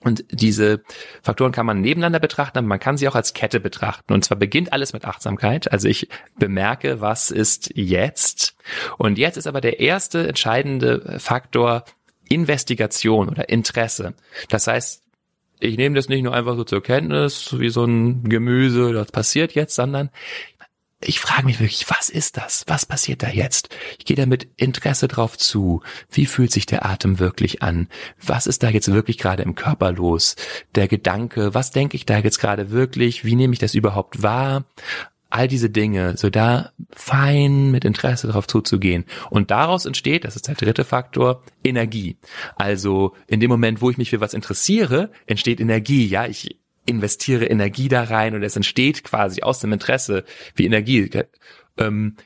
Und 0.00 0.24
diese 0.30 0.82
Faktoren 1.22 1.50
kann 1.50 1.66
man 1.66 1.80
nebeneinander 1.80 2.20
betrachten, 2.20 2.58
aber 2.58 2.66
man 2.66 2.78
kann 2.78 2.96
sie 2.96 3.08
auch 3.08 3.16
als 3.16 3.34
Kette 3.34 3.58
betrachten. 3.58 4.12
Und 4.12 4.24
zwar 4.24 4.38
beginnt 4.38 4.72
alles 4.72 4.92
mit 4.92 5.04
Achtsamkeit. 5.04 5.72
Also 5.72 5.88
ich 5.88 6.08
bemerke, 6.38 7.00
was 7.00 7.30
ist 7.30 7.72
jetzt. 7.74 8.54
Und 8.96 9.18
jetzt 9.18 9.36
ist 9.36 9.48
aber 9.48 9.60
der 9.60 9.80
erste 9.80 10.28
entscheidende 10.28 11.16
Faktor 11.18 11.84
Investigation 12.28 13.28
oder 13.28 13.48
Interesse. 13.48 14.14
Das 14.50 14.66
heißt, 14.66 15.02
ich 15.60 15.76
nehme 15.76 15.96
das 15.96 16.08
nicht 16.08 16.22
nur 16.22 16.34
einfach 16.34 16.56
so 16.56 16.64
zur 16.64 16.82
Kenntnis, 16.82 17.58
wie 17.58 17.70
so 17.70 17.84
ein 17.84 18.28
Gemüse, 18.28 18.92
das 18.92 19.10
passiert 19.10 19.54
jetzt, 19.54 19.74
sondern 19.74 20.10
ich 21.00 21.20
frage 21.20 21.46
mich 21.46 21.60
wirklich, 21.60 21.88
was 21.88 22.08
ist 22.08 22.36
das? 22.36 22.64
Was 22.66 22.84
passiert 22.84 23.22
da 23.22 23.28
jetzt? 23.28 23.68
Ich 23.98 24.04
gehe 24.04 24.16
da 24.16 24.26
mit 24.26 24.48
Interesse 24.56 25.06
drauf 25.06 25.38
zu. 25.38 25.80
Wie 26.10 26.26
fühlt 26.26 26.50
sich 26.50 26.66
der 26.66 26.84
Atem 26.84 27.20
wirklich 27.20 27.62
an? 27.62 27.88
Was 28.20 28.48
ist 28.48 28.64
da 28.64 28.68
jetzt 28.68 28.92
wirklich 28.92 29.16
gerade 29.16 29.44
im 29.44 29.54
Körper 29.54 29.92
los? 29.92 30.34
Der 30.74 30.88
Gedanke, 30.88 31.54
was 31.54 31.70
denke 31.70 31.96
ich 31.96 32.04
da 32.04 32.18
jetzt 32.18 32.40
gerade 32.40 32.72
wirklich? 32.72 33.24
Wie 33.24 33.36
nehme 33.36 33.52
ich 33.52 33.60
das 33.60 33.74
überhaupt 33.74 34.24
wahr? 34.24 34.64
All 35.30 35.46
diese 35.46 35.70
Dinge, 35.70 36.16
so 36.16 36.30
da 36.30 36.72
fein 36.90 37.70
mit 37.70 37.84
Interesse 37.84 38.26
drauf 38.26 38.48
zuzugehen. 38.48 39.04
Und 39.30 39.52
daraus 39.52 39.84
entsteht, 39.84 40.24
das 40.24 40.34
ist 40.34 40.48
der 40.48 40.54
dritte 40.56 40.84
Faktor, 40.84 41.44
Energie. 41.62 42.16
Also 42.56 43.14
in 43.28 43.38
dem 43.38 43.50
Moment, 43.50 43.82
wo 43.82 43.90
ich 43.90 43.98
mich 43.98 44.10
für 44.10 44.20
was 44.20 44.34
interessiere, 44.34 45.12
entsteht 45.26 45.60
Energie. 45.60 46.06
Ja, 46.06 46.26
ich 46.26 46.58
investiere 46.88 47.46
Energie 47.46 47.88
da 47.88 48.04
rein 48.04 48.34
und 48.34 48.42
es 48.42 48.56
entsteht 48.56 49.04
quasi 49.04 49.42
aus 49.42 49.60
dem 49.60 49.72
Interesse 49.72 50.24
wie 50.54 50.66
Energie. 50.66 51.10
Ähm, 51.76 52.16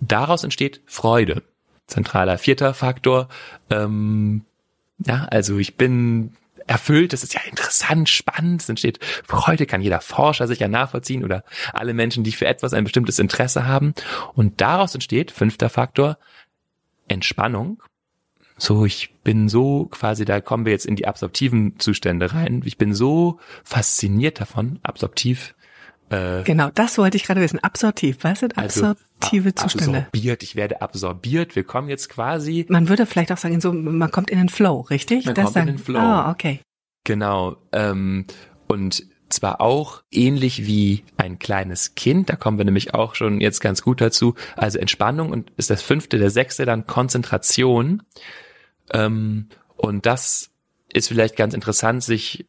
daraus 0.00 0.44
entsteht 0.44 0.80
Freude. 0.86 1.42
Zentraler 1.86 2.38
vierter 2.38 2.74
Faktor. 2.74 3.28
Ähm, 3.70 4.44
ja, 5.04 5.26
also 5.30 5.58
ich 5.58 5.76
bin 5.76 6.36
erfüllt, 6.66 7.12
das 7.12 7.22
ist 7.22 7.34
ja 7.34 7.40
interessant, 7.48 8.08
spannend, 8.08 8.62
es 8.62 8.68
entsteht 8.68 9.00
Freude, 9.26 9.66
kann 9.66 9.82
jeder 9.82 10.00
Forscher 10.00 10.46
sicher 10.46 10.68
nachvollziehen 10.68 11.24
oder 11.24 11.44
alle 11.72 11.92
Menschen, 11.92 12.24
die 12.24 12.32
für 12.32 12.46
etwas 12.46 12.72
ein 12.72 12.84
bestimmtes 12.84 13.18
Interesse 13.18 13.66
haben. 13.66 13.94
Und 14.34 14.60
daraus 14.60 14.94
entsteht, 14.94 15.30
fünfter 15.30 15.68
Faktor, 15.68 16.18
Entspannung. 17.08 17.82
So, 18.62 18.86
ich 18.86 19.12
bin 19.24 19.48
so 19.48 19.86
quasi, 19.86 20.24
da 20.24 20.40
kommen 20.40 20.64
wir 20.64 20.70
jetzt 20.70 20.86
in 20.86 20.94
die 20.94 21.08
absorptiven 21.08 21.80
Zustände 21.80 22.32
rein. 22.32 22.62
Ich 22.64 22.78
bin 22.78 22.94
so 22.94 23.40
fasziniert 23.64 24.40
davon, 24.40 24.78
absorptiv. 24.84 25.56
Äh, 26.10 26.44
genau, 26.44 26.70
das 26.72 26.96
wollte 26.96 27.16
ich 27.16 27.24
gerade 27.24 27.40
wissen. 27.40 27.58
Absorptiv, 27.58 28.18
was 28.22 28.38
sind 28.38 28.56
also 28.56 28.86
absorptive 28.86 29.52
also, 29.56 29.66
Zustände? 29.66 29.98
Absorbiert, 29.98 30.44
ich 30.44 30.54
werde 30.54 30.80
absorbiert. 30.80 31.56
Wir 31.56 31.64
kommen 31.64 31.88
jetzt 31.88 32.08
quasi. 32.08 32.64
Man 32.68 32.88
würde 32.88 33.04
vielleicht 33.04 33.32
auch 33.32 33.36
sagen, 33.36 33.60
so, 33.60 33.72
man 33.72 34.12
kommt 34.12 34.30
in 34.30 34.38
den 34.38 34.48
Flow, 34.48 34.82
richtig? 34.82 35.26
Man 35.26 35.34
das 35.34 35.46
kommt 35.46 35.56
dann, 35.56 35.66
in 35.66 35.74
den 35.74 35.82
Flow. 35.82 35.98
Ah, 35.98 36.30
okay. 36.30 36.60
Genau. 37.02 37.56
Ähm, 37.72 38.26
und 38.68 39.04
zwar 39.28 39.60
auch 39.60 40.04
ähnlich 40.12 40.68
wie 40.68 41.02
ein 41.16 41.40
kleines 41.40 41.96
Kind, 41.96 42.30
da 42.30 42.36
kommen 42.36 42.58
wir 42.58 42.64
nämlich 42.64 42.94
auch 42.94 43.16
schon 43.16 43.40
jetzt 43.40 43.58
ganz 43.58 43.82
gut 43.82 44.00
dazu. 44.00 44.36
Also 44.54 44.78
Entspannung 44.78 45.32
und 45.32 45.50
ist 45.56 45.68
das 45.70 45.82
fünfte, 45.82 46.18
der 46.18 46.30
sechste 46.30 46.64
dann 46.64 46.86
Konzentration. 46.86 48.04
Ähm, 48.92 49.48
und 49.76 50.06
das 50.06 50.50
ist 50.92 51.08
vielleicht 51.08 51.36
ganz 51.36 51.54
interessant, 51.54 52.02
sich 52.02 52.46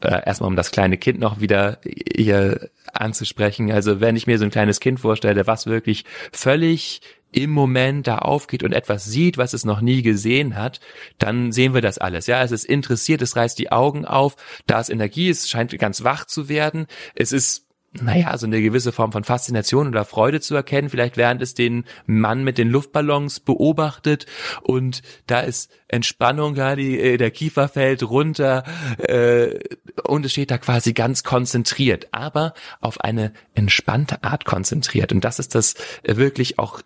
äh, 0.00 0.22
erstmal 0.26 0.48
um 0.48 0.56
das 0.56 0.70
kleine 0.70 0.98
Kind 0.98 1.18
noch 1.18 1.40
wieder 1.40 1.78
hier 1.84 2.70
anzusprechen. 2.92 3.72
Also 3.72 4.00
wenn 4.00 4.16
ich 4.16 4.26
mir 4.26 4.38
so 4.38 4.44
ein 4.44 4.50
kleines 4.50 4.80
Kind 4.80 5.00
vorstelle, 5.00 5.46
was 5.46 5.66
wirklich 5.66 6.04
völlig 6.32 7.00
im 7.32 7.50
Moment 7.50 8.06
da 8.06 8.18
aufgeht 8.18 8.62
und 8.62 8.72
etwas 8.72 9.04
sieht, 9.04 9.38
was 9.38 9.54
es 9.54 9.64
noch 9.64 9.80
nie 9.80 10.02
gesehen 10.02 10.56
hat, 10.56 10.80
dann 11.18 11.50
sehen 11.50 11.74
wir 11.74 11.80
das 11.80 11.98
alles. 11.98 12.26
Ja, 12.28 12.42
es 12.42 12.52
ist 12.52 12.64
interessiert, 12.64 13.22
es 13.22 13.34
reißt 13.34 13.58
die 13.58 13.72
Augen 13.72 14.04
auf, 14.04 14.36
da 14.66 14.80
ist 14.80 14.88
Energie, 14.88 15.30
es 15.30 15.48
scheint 15.48 15.76
ganz 15.78 16.04
wach 16.04 16.26
zu 16.26 16.48
werden, 16.48 16.86
es 17.16 17.32
ist 17.32 17.63
naja, 18.00 18.36
so 18.36 18.46
eine 18.46 18.60
gewisse 18.60 18.92
Form 18.92 19.12
von 19.12 19.24
Faszination 19.24 19.88
oder 19.88 20.04
Freude 20.04 20.40
zu 20.40 20.54
erkennen, 20.54 20.90
vielleicht 20.90 21.16
während 21.16 21.40
es 21.42 21.54
den 21.54 21.84
Mann 22.06 22.42
mit 22.42 22.58
den 22.58 22.68
Luftballons 22.68 23.40
beobachtet. 23.40 24.26
Und 24.62 25.02
da 25.26 25.40
ist 25.40 25.70
Entspannung, 25.88 26.56
ja, 26.56 26.74
die, 26.74 26.98
äh, 26.98 27.16
der 27.16 27.30
Kiefer 27.30 27.68
fällt 27.68 28.02
runter 28.02 28.64
äh, 28.98 29.60
und 30.02 30.26
es 30.26 30.32
steht 30.32 30.50
da 30.50 30.58
quasi 30.58 30.92
ganz 30.92 31.22
konzentriert, 31.22 32.08
aber 32.10 32.54
auf 32.80 33.00
eine 33.00 33.32
entspannte 33.54 34.24
Art 34.24 34.44
konzentriert. 34.44 35.12
Und 35.12 35.24
das 35.24 35.38
ist 35.38 35.54
das 35.54 35.74
äh, 36.02 36.16
wirklich 36.16 36.58
auch 36.58 36.82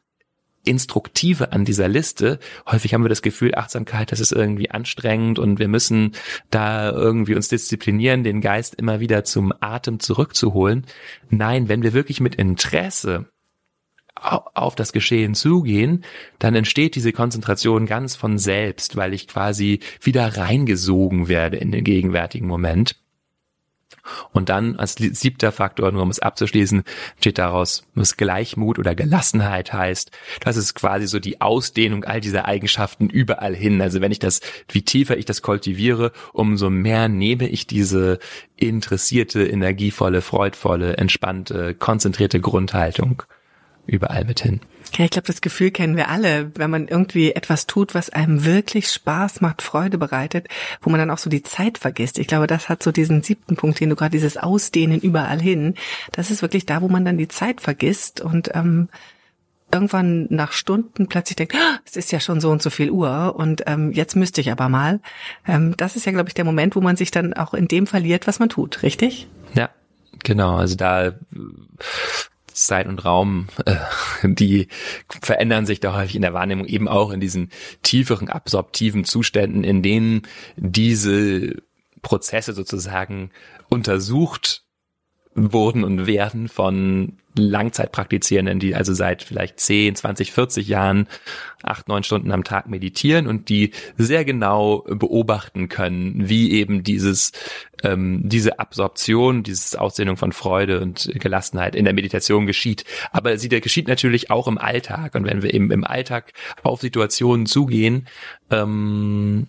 Instruktive 0.69 1.53
an 1.53 1.65
dieser 1.65 1.89
Liste. 1.89 2.39
Häufig 2.67 2.95
haben 2.95 3.05
wir 3.05 3.09
das 3.09 3.23
Gefühl, 3.23 3.55
Achtsamkeit, 3.55 4.13
das 4.13 4.21
ist 4.21 4.33
irgendwie 4.33 4.71
anstrengend 4.71 5.39
und 5.39 5.59
wir 5.59 5.69
müssen 5.69 6.13
da 6.51 6.91
irgendwie 6.91 7.35
uns 7.35 7.49
disziplinieren, 7.49 8.23
den 8.23 8.41
Geist 8.41 8.75
immer 8.75 9.01
wieder 9.01 9.25
zum 9.25 9.53
Atem 9.61 9.99
zurückzuholen. 9.99 10.87
Nein, 11.31 11.69
wenn 11.69 11.83
wir 11.83 11.93
wirklich 11.93 12.21
mit 12.21 12.35
Interesse 12.35 13.27
auf 14.21 14.75
das 14.75 14.93
Geschehen 14.93 15.35
zugehen, 15.35 16.05
dann 16.39 16.55
entsteht 16.55 16.97
diese 16.97 17.13
Konzentration 17.13 17.87
ganz 17.87 18.17
von 18.17 18.39
selbst, 18.39 18.97
weil 18.97 19.15
ich 19.15 19.29
quasi 19.29 19.81
wieder 20.03 20.37
reingesogen 20.37 21.29
werde 21.29 21.57
in 21.57 21.71
den 21.71 21.85
gegenwärtigen 21.85 22.47
Moment. 22.47 22.97
Und 24.33 24.49
dann 24.49 24.77
als 24.77 24.95
siebter 24.95 25.53
Faktor, 25.53 25.93
nur 25.93 26.03
um 26.03 26.11
es 26.11 26.19
abzuschließen, 26.19 26.83
steht 27.19 27.39
daraus, 27.39 27.85
was 27.95 28.17
Gleichmut 28.17 28.79
oder 28.79 28.95
Gelassenheit 28.95 29.73
heißt. 29.73 30.11
Das 30.41 30.57
ist 30.57 30.75
quasi 30.75 31.07
so 31.07 31.19
die 31.19 31.41
Ausdehnung 31.41 32.05
all 32.05 32.21
dieser 32.21 32.47
Eigenschaften 32.47 33.09
überall 33.09 33.55
hin. 33.55 33.81
Also 33.81 34.01
wenn 34.01 34.13
ich 34.13 34.19
das, 34.19 34.41
wie 34.69 34.83
tiefer 34.83 35.17
ich 35.17 35.25
das 35.25 35.43
kultiviere, 35.43 36.13
umso 36.33 36.71
mehr 36.71 37.09
nehme 37.09 37.49
ich 37.49 37.67
diese 37.67 38.19
interessierte, 38.57 39.47
energievolle, 39.47 40.21
freudvolle, 40.21 40.97
entspannte, 40.97 41.75
konzentrierte 41.75 42.41
Grundhaltung 42.41 43.23
überall 43.89 44.25
mit 44.25 44.41
hin. 44.41 44.61
Ja, 44.97 45.05
ich 45.05 45.11
glaube, 45.11 45.27
das 45.27 45.41
Gefühl 45.41 45.71
kennen 45.71 45.97
wir 45.97 46.09
alle, 46.09 46.51
wenn 46.55 46.71
man 46.71 46.89
irgendwie 46.89 47.33
etwas 47.33 47.67
tut, 47.67 47.95
was 47.95 48.11
einem 48.11 48.45
wirklich 48.45 48.91
Spaß 48.91 49.41
macht, 49.41 49.63
Freude 49.63 49.99
bereitet, 49.99 50.49
wo 50.81 50.91
man 50.91 50.99
dann 50.99 51.11
auch 51.11 51.19
so 51.19 51.29
die 51.29 51.43
Zeit 51.43 51.79
vergisst. 51.79 52.19
Ich 52.19 52.27
glaube, 52.27 52.47
das 52.47 52.69
hat 52.69 52.83
so 52.83 52.93
diesen 52.93 53.23
siebten 53.23 53.57
Punkt, 53.57 53.81
den 53.81 53.91
du 53.91 53.97
gerade 53.97 54.13
dieses 54.13 54.37
Ausdehnen 54.37 55.01
überall 55.01 55.41
hin. 55.41 55.75
Das 56.13 56.31
ist 56.31 56.43
wirklich 56.43 56.65
da, 56.65 56.81
wo 56.81 56.89
man 56.89 57.05
dann 57.05 57.19
die 57.19 57.29
Zeit 57.29 57.61
vergisst 57.61 58.21
und 58.21 58.51
ähm, 58.55 58.89
irgendwann 59.73 60.27
nach 60.31 60.53
Stunden 60.53 61.09
plötzlich 61.09 61.37
denkt, 61.37 61.55
ah, 61.55 61.79
es 61.85 61.97
ist 61.97 62.11
ja 62.11 62.21
schon 62.21 62.41
so 62.41 62.51
und 62.51 62.63
so 62.63 62.71
viel 62.71 62.91
Uhr 62.91 63.35
und 63.37 63.65
ähm, 63.67 63.93
jetzt 63.93 64.17
müsste 64.17 64.41
ich 64.41 64.51
aber 64.51 64.69
mal. 64.69 65.01
Ähm, 65.47 65.77
das 65.77 65.97
ist 65.97 66.07
ja, 66.07 66.13
glaube 66.13 66.29
ich, 66.29 66.35
der 66.35 66.47
Moment, 66.47 66.75
wo 66.75 66.81
man 66.81 66.97
sich 66.97 67.11
dann 67.11 67.35
auch 67.35 67.53
in 67.53 67.69
dem 67.69 67.87
verliert, 67.87 68.27
was 68.27 68.39
man 68.39 68.49
tut, 68.49 68.83
richtig? 68.83 69.29
Ja, 69.55 69.69
genau. 70.25 70.57
Also 70.57 70.77
da 70.77 71.13
Zeit 72.67 72.87
und 72.87 73.05
Raum, 73.05 73.49
äh, 73.65 73.77
die 74.23 74.69
verändern 75.09 75.67
sich 75.67 75.81
da 75.81 75.95
häufig 75.97 76.17
in 76.17 76.23
der 76.23 76.35
Wahrnehmung 76.35 76.67
eben 76.67 76.89
auch 76.89 77.11
in 77.11 77.21
diesen 77.21 77.51
tieferen 77.83 78.29
absorptiven 78.29 79.05
Zuständen, 79.05 79.65
in 79.65 79.83
denen 79.83 80.23
diese 80.57 81.57
Prozesse 82.03 82.53
sozusagen 82.53 83.31
untersucht 83.69 84.65
wurden 85.53 85.85
und 85.85 86.07
werden 86.07 86.49
von 86.49 87.19
Langzeitpraktizierenden, 87.39 88.59
die 88.59 88.75
also 88.75 88.95
seit 88.95 89.23
vielleicht 89.23 89.61
10, 89.61 89.95
20, 89.95 90.33
40 90.33 90.69
Jahren 90.69 91.07
acht, 91.63 91.89
neun 91.89 92.03
Stunden 92.03 92.33
am 92.33 92.45
Tag 92.45 92.69
meditieren 92.69 93.27
und 93.27 93.49
die 93.49 93.73
sehr 93.97 94.25
genau 94.25 94.85
beobachten 94.89 95.69
können, 95.69 96.29
wie 96.29 96.53
eben 96.53 96.83
dieses, 96.83 97.33
ähm, 97.83 98.23
diese 98.25 98.59
Absorption, 98.59 99.43
diese 99.43 99.81
Ausdehnung 99.81 100.17
von 100.17 100.33
Freude 100.33 100.81
und 100.81 101.11
Gelassenheit 101.15 101.75
in 101.75 101.85
der 101.85 101.95
Meditation 101.95 102.47
geschieht. 102.47 102.85
Aber 103.13 103.39
sie 103.39 103.49
geschieht 103.49 103.89
natürlich 103.89 104.31
auch 104.31 104.49
im 104.49 104.59
Alltag. 104.59 105.15
Und 105.15 105.25
wenn 105.25 105.43
wir 105.43 105.55
eben 105.55 105.71
im 105.71 105.85
Alltag 105.85 106.33
auf 106.63 106.81
Situationen 106.81 107.47
zugehen, 107.47 108.09
ähm, 108.51 109.49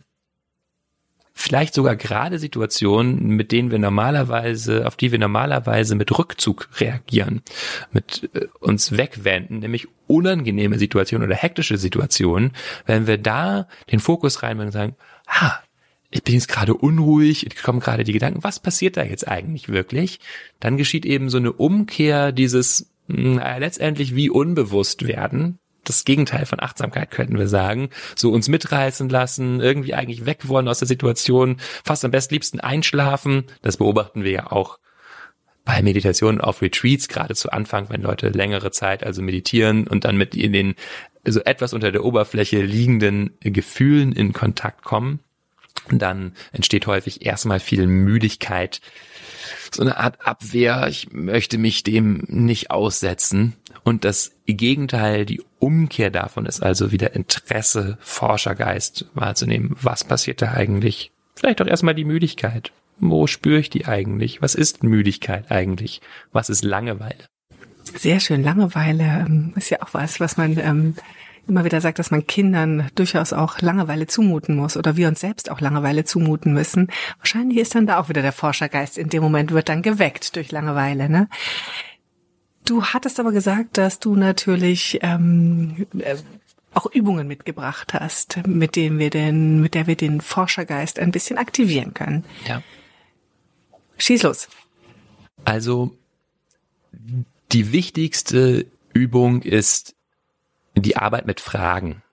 vielleicht 1.39 1.73
sogar 1.73 1.95
gerade 1.95 2.37
Situationen, 2.37 3.29
mit 3.29 3.53
denen 3.53 3.71
wir 3.71 3.79
normalerweise, 3.79 4.85
auf 4.85 4.97
die 4.97 5.11
wir 5.11 5.19
normalerweise 5.19 5.95
mit 5.95 6.17
Rückzug 6.17 6.67
reagieren, 6.79 7.41
mit 7.91 8.29
äh, 8.33 8.47
uns 8.59 8.97
wegwenden, 8.97 9.59
nämlich 9.59 9.87
unangenehme 10.07 10.77
Situationen 10.77 11.25
oder 11.25 11.37
hektische 11.37 11.77
Situationen, 11.77 12.51
wenn 12.85 13.07
wir 13.07 13.17
da 13.17 13.67
den 13.89 14.01
Fokus 14.01 14.43
reinbringen 14.43 14.67
und 14.67 14.73
sagen, 14.73 14.95
ha, 15.27 15.63
ich 16.11 16.23
bin 16.23 16.33
jetzt 16.33 16.49
gerade 16.49 16.73
unruhig, 16.73 17.45
ich 17.45 17.55
kommen 17.55 17.79
gerade 17.79 18.03
die 18.03 18.13
Gedanken, 18.13 18.43
was 18.43 18.59
passiert 18.59 18.97
da 18.97 19.03
jetzt 19.03 19.27
eigentlich 19.27 19.69
wirklich? 19.69 20.19
Dann 20.59 20.75
geschieht 20.75 21.05
eben 21.05 21.29
so 21.29 21.37
eine 21.37 21.53
Umkehr 21.53 22.33
dieses 22.33 22.91
mh, 23.07 23.59
letztendlich 23.59 24.13
wie 24.13 24.29
unbewusst 24.29 25.07
werden, 25.07 25.59
das 25.83 26.05
Gegenteil 26.05 26.45
von 26.45 26.59
Achtsamkeit, 26.59 27.11
könnten 27.11 27.37
wir 27.37 27.47
sagen. 27.47 27.89
So 28.15 28.31
uns 28.31 28.47
mitreißen 28.47 29.09
lassen, 29.09 29.59
irgendwie 29.59 29.93
eigentlich 29.93 30.25
weg 30.25 30.47
wollen 30.47 30.67
aus 30.67 30.79
der 30.79 30.87
Situation, 30.87 31.57
fast 31.83 32.05
am 32.05 32.11
besten 32.11 32.35
liebsten 32.35 32.59
einschlafen. 32.59 33.45
Das 33.61 33.77
beobachten 33.77 34.23
wir 34.23 34.31
ja 34.31 34.51
auch 34.51 34.79
bei 35.65 35.81
Meditationen 35.81 36.41
auf 36.41 36.61
Retreats, 36.61 37.07
gerade 37.07 37.35
zu 37.35 37.51
Anfang, 37.51 37.89
wenn 37.89 38.01
Leute 38.01 38.29
längere 38.29 38.71
Zeit 38.71 39.03
also 39.03 39.21
meditieren 39.21 39.87
und 39.87 40.03
dann 40.03 40.17
mit 40.17 40.35
in 40.35 40.53
den 40.53 40.75
so 41.25 41.41
etwas 41.41 41.73
unter 41.73 41.91
der 41.91 42.03
Oberfläche 42.03 42.61
liegenden 42.61 43.37
Gefühlen 43.41 44.11
in 44.11 44.33
Kontakt 44.33 44.83
kommen. 44.83 45.19
Dann 45.97 46.33
entsteht 46.51 46.85
häufig 46.85 47.25
erstmal 47.25 47.59
viel 47.59 47.87
Müdigkeit, 47.87 48.81
so 49.71 49.81
eine 49.81 49.97
Art 49.97 50.25
Abwehr, 50.25 50.87
ich 50.87 51.11
möchte 51.11 51.57
mich 51.57 51.83
dem 51.83 52.23
nicht 52.27 52.71
aussetzen. 52.71 53.55
Und 53.83 54.05
das 54.05 54.31
Gegenteil, 54.45 55.25
die 55.25 55.41
Umkehr 55.59 56.09
davon 56.09 56.45
ist 56.45 56.61
also 56.61 56.91
wieder 56.91 57.15
Interesse, 57.15 57.97
Forschergeist 58.01 59.05
wahrzunehmen. 59.13 59.75
Was 59.81 60.03
passiert 60.03 60.41
da 60.41 60.51
eigentlich? 60.51 61.11
Vielleicht 61.35 61.61
auch 61.61 61.67
erstmal 61.67 61.95
die 61.95 62.05
Müdigkeit. 62.05 62.71
Wo 62.99 63.27
spüre 63.27 63.59
ich 63.59 63.69
die 63.69 63.85
eigentlich? 63.85 64.41
Was 64.41 64.55
ist 64.55 64.83
Müdigkeit 64.83 65.49
eigentlich? 65.51 66.01
Was 66.31 66.49
ist 66.49 66.63
Langeweile? 66.63 67.25
Sehr 67.83 68.19
schön. 68.19 68.43
Langeweile 68.43 69.25
ähm, 69.25 69.53
ist 69.55 69.69
ja 69.69 69.81
auch 69.81 69.93
was, 69.93 70.19
was 70.19 70.37
man 70.37 70.57
ähm, 70.57 70.95
immer 71.47 71.65
wieder 71.65 71.81
sagt, 71.81 71.99
dass 71.99 72.11
man 72.11 72.27
Kindern 72.27 72.89
durchaus 72.95 73.33
auch 73.33 73.61
Langeweile 73.61 74.07
zumuten 74.07 74.55
muss 74.55 74.77
oder 74.77 74.97
wir 74.97 75.07
uns 75.07 75.19
selbst 75.19 75.49
auch 75.49 75.61
Langeweile 75.61 76.03
zumuten 76.03 76.53
müssen. 76.53 76.87
Wahrscheinlich 77.17 77.57
ist 77.57 77.75
dann 77.75 77.87
da 77.87 77.99
auch 77.99 78.09
wieder 78.09 78.21
der 78.21 78.31
Forschergeist 78.31 78.97
in 78.97 79.09
dem 79.09 79.23
Moment 79.23 79.51
wird 79.51 79.69
dann 79.69 79.81
geweckt 79.81 80.35
durch 80.35 80.51
Langeweile. 80.51 81.09
Ne? 81.09 81.27
Du 82.65 82.83
hattest 82.83 83.19
aber 83.19 83.31
gesagt, 83.31 83.77
dass 83.77 83.99
du 83.99 84.15
natürlich 84.15 84.99
ähm, 85.01 85.87
äh, 85.97 86.17
auch 86.73 86.85
Übungen 86.91 87.27
mitgebracht 87.27 87.93
hast, 87.93 88.45
mit 88.45 88.75
denen 88.75 88.99
wir 88.99 89.09
den, 89.09 89.61
mit 89.61 89.73
der 89.73 89.87
wir 89.87 89.95
den 89.95 90.21
Forschergeist 90.21 90.99
ein 90.99 91.11
bisschen 91.11 91.37
aktivieren 91.37 91.93
können. 91.93 92.25
Ja. 92.47 92.61
Schieß 93.97 94.23
los. 94.23 94.47
Also 95.45 95.95
die 97.51 97.71
wichtigste 97.71 98.67
Übung 98.93 99.41
ist 99.41 99.95
die 100.81 100.97
Arbeit 100.97 101.25
mit 101.25 101.39
Fragen. 101.39 102.03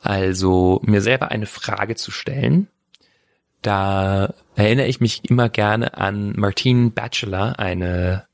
Also 0.00 0.80
mir 0.84 1.00
selber 1.00 1.30
eine 1.30 1.46
Frage 1.46 1.96
zu 1.96 2.10
stellen. 2.10 2.68
Da 3.62 4.34
erinnere 4.54 4.86
ich 4.86 5.00
mich 5.00 5.28
immer 5.28 5.48
gerne 5.48 5.96
an 5.98 6.32
Martine 6.36 6.90
Batchelor, 6.90 7.58
eine 7.58 8.26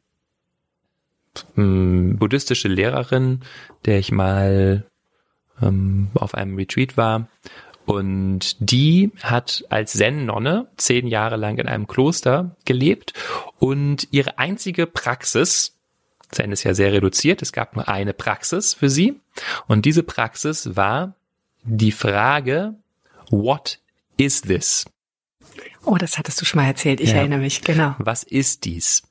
ähm, 1.57 2.19
buddhistische 2.19 2.69
Lehrerin, 2.69 3.41
der 3.87 3.99
ich 3.99 4.13
mal 4.13 4.85
ähm, 5.63 6.11
auf 6.15 6.35
einem 6.35 6.57
Retreat 6.57 6.97
war. 6.97 7.29
Und 7.85 8.57
die 8.61 9.11
hat 9.23 9.65
als 9.69 9.93
Zen-Nonne 9.95 10.69
zehn 10.77 11.07
Jahre 11.07 11.37
lang 11.37 11.59
in 11.59 11.69
einem 11.69 11.89
Kloster 11.89 12.57
gelebt 12.65 13.13
und 13.59 14.09
ihre 14.13 14.39
einzige 14.39 14.87
Praxis 14.87 15.79
Zen 16.33 16.53
ist 16.53 16.65
ja 16.65 16.75
sehr 16.75 16.93
reduziert. 16.93 17.43
Es 17.43 17.53
gab 17.53 17.77
nur 17.77 17.89
eine 17.89 18.13
Praxis 18.13 18.75
für 18.75 18.91
sie. 18.91 19.21
Und 19.69 19.85
diese 19.85 20.03
Praxis 20.03 20.75
war 20.77 21.15
die 21.63 21.93
Frage, 21.93 22.75
what 23.31 23.79
is 24.17 24.43
this? 24.43 24.85
Oh, 25.85 25.97
das 25.97 26.19
hattest 26.19 26.41
du 26.41 26.45
schon 26.45 26.61
mal 26.61 26.67
erzählt. 26.67 27.01
Ich 27.01 27.11
ja. 27.11 27.17
erinnere 27.17 27.41
mich, 27.41 27.63
genau. 27.63 27.95
Was 27.99 28.23
ist 28.23 28.65
dies? 28.65 29.03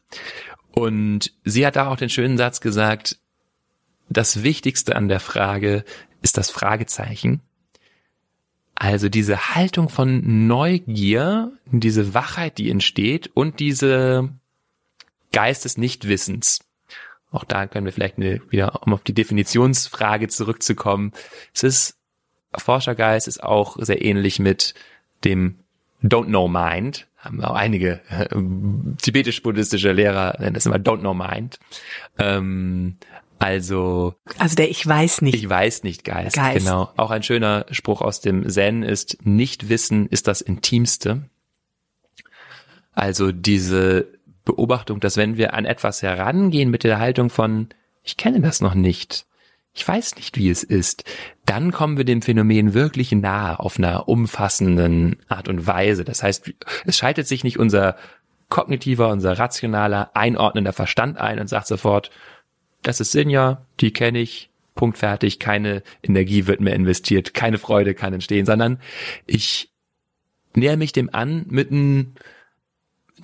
Und 0.72 1.34
sie 1.44 1.66
hat 1.66 1.76
da 1.76 1.88
auch 1.88 1.98
den 1.98 2.10
schönen 2.10 2.38
Satz 2.38 2.62
gesagt, 2.62 3.18
das 4.10 4.44
Wichtigste 4.44 4.96
an 4.96 5.08
der 5.08 5.20
Frage 5.20 5.86
ist 6.22 6.38
das 6.38 6.50
Fragezeichen. 6.50 7.42
Also 8.76 9.10
diese 9.10 9.54
Haltung 9.56 9.90
von 9.90 10.48
Neugier, 10.48 11.52
diese 11.66 12.14
Wachheit, 12.14 12.58
die 12.58 12.70
entsteht 12.70 13.30
und 13.34 13.60
diese 13.60 14.30
Geist 15.32 15.66
des 15.66 15.78
Nichtwissens. 15.78 16.60
Auch 17.32 17.46
da 17.46 17.66
können 17.66 17.86
wir 17.86 17.94
vielleicht 17.94 18.18
eine, 18.18 18.42
wieder, 18.50 18.82
um 18.86 18.94
auf 18.94 19.02
die 19.02 19.14
Definitionsfrage 19.14 20.28
zurückzukommen. 20.28 21.14
Es 21.54 21.64
ist, 21.64 21.98
Forschergeist 22.56 23.28
ist 23.28 23.42
auch 23.42 23.78
sehr 23.80 24.04
ähnlich 24.04 24.40
mit 24.40 24.74
dem 25.24 25.60
Don't 26.04 26.26
Know 26.26 26.48
Mind. 26.48 27.08
Haben 27.18 27.44
auch 27.44 27.56
einige 27.56 28.02
äh, 28.10 28.28
tibetisch-buddhistische 29.02 29.92
Lehrer 29.94 30.38
nennen 30.40 30.56
das 30.56 30.66
immer 30.66 30.78
Don't 30.78 31.00
Know 31.00 31.14
Mind. 31.14 31.60
Ähm, 32.18 32.98
also. 33.40 34.16
Also 34.38 34.56
der 34.56 34.70
Ich 34.70 34.86
weiß 34.86 35.22
nicht. 35.22 35.36
Ich 35.36 35.50
weiß 35.50 35.84
nicht 35.84 36.04
Geist. 36.04 36.36
Geist. 36.36 36.66
Genau. 36.66 36.92
Auch 36.98 37.12
ein 37.12 37.24
schöner 37.24 37.66
Spruch 37.72 38.02
aus 38.02 38.22
dem 38.22 38.48
Zen 38.50 38.84
ist, 38.84 39.18
Nichtwissen 39.26 40.08
ist 40.08 40.28
das 40.28 40.42
Intimste. 40.42 41.24
Also 42.94 43.32
diese 43.32 44.08
Beobachtung, 44.46 45.00
dass 45.00 45.18
wenn 45.18 45.38
wir 45.38 45.54
an 45.54 45.66
etwas 45.66 46.02
herangehen 46.02 46.70
mit 46.70 46.84
der 46.84 47.00
Haltung 47.00 47.30
von, 47.30 47.70
ich 48.04 48.18
kenne 48.18 48.42
das 48.42 48.62
noch 48.62 48.74
nicht, 48.74 49.26
ich 49.74 49.88
weiß 49.88 50.16
nicht, 50.16 50.38
wie 50.38 50.50
es 50.50 50.64
ist, 50.64 51.06
dann 51.46 51.72
kommen 51.72 51.98
wir 51.98 52.04
dem 52.04 52.22
Phänomen 52.22 52.74
wirklich 52.74 53.12
nahe 53.14 53.60
auf 53.60 53.78
einer 53.78 54.10
umfassenden 54.10 55.18
Art 55.30 55.48
und 55.48 55.66
Weise. 55.66 56.04
Das 56.04 56.24
heißt, 56.24 56.52
es 56.86 56.98
schaltet 56.98 57.28
sich 57.28 57.44
nicht 57.44 57.58
unser 57.58 57.96
kognitiver, 58.50 59.10
unser 59.10 59.40
rationaler, 59.40 60.12
einordnender 60.14 60.74
Verstand 60.74 61.18
ein 61.18 61.40
und 61.40 61.48
sagt 61.48 61.68
sofort, 61.68 62.12
das 62.82 63.00
ist 63.00 63.12
Sinja, 63.12 63.66
die 63.80 63.94
kenne 63.94 64.20
ich, 64.20 64.50
Punkt 64.76 64.98
fertig, 64.98 65.40
keine 65.40 65.84
Energie 66.04 66.48
wird 66.48 66.60
mehr 66.60 66.76
investiert, 66.76 67.34
keine 67.34 67.58
Freude 67.58 67.94
kann 67.94 68.14
entstehen, 68.14 68.46
sondern 68.46 68.80
ich 69.26 69.72
näher 70.54 70.78
mich 70.78 70.92
dem 70.92 71.14
an 71.14 71.46
mit 71.50 71.72
einem 71.72 72.16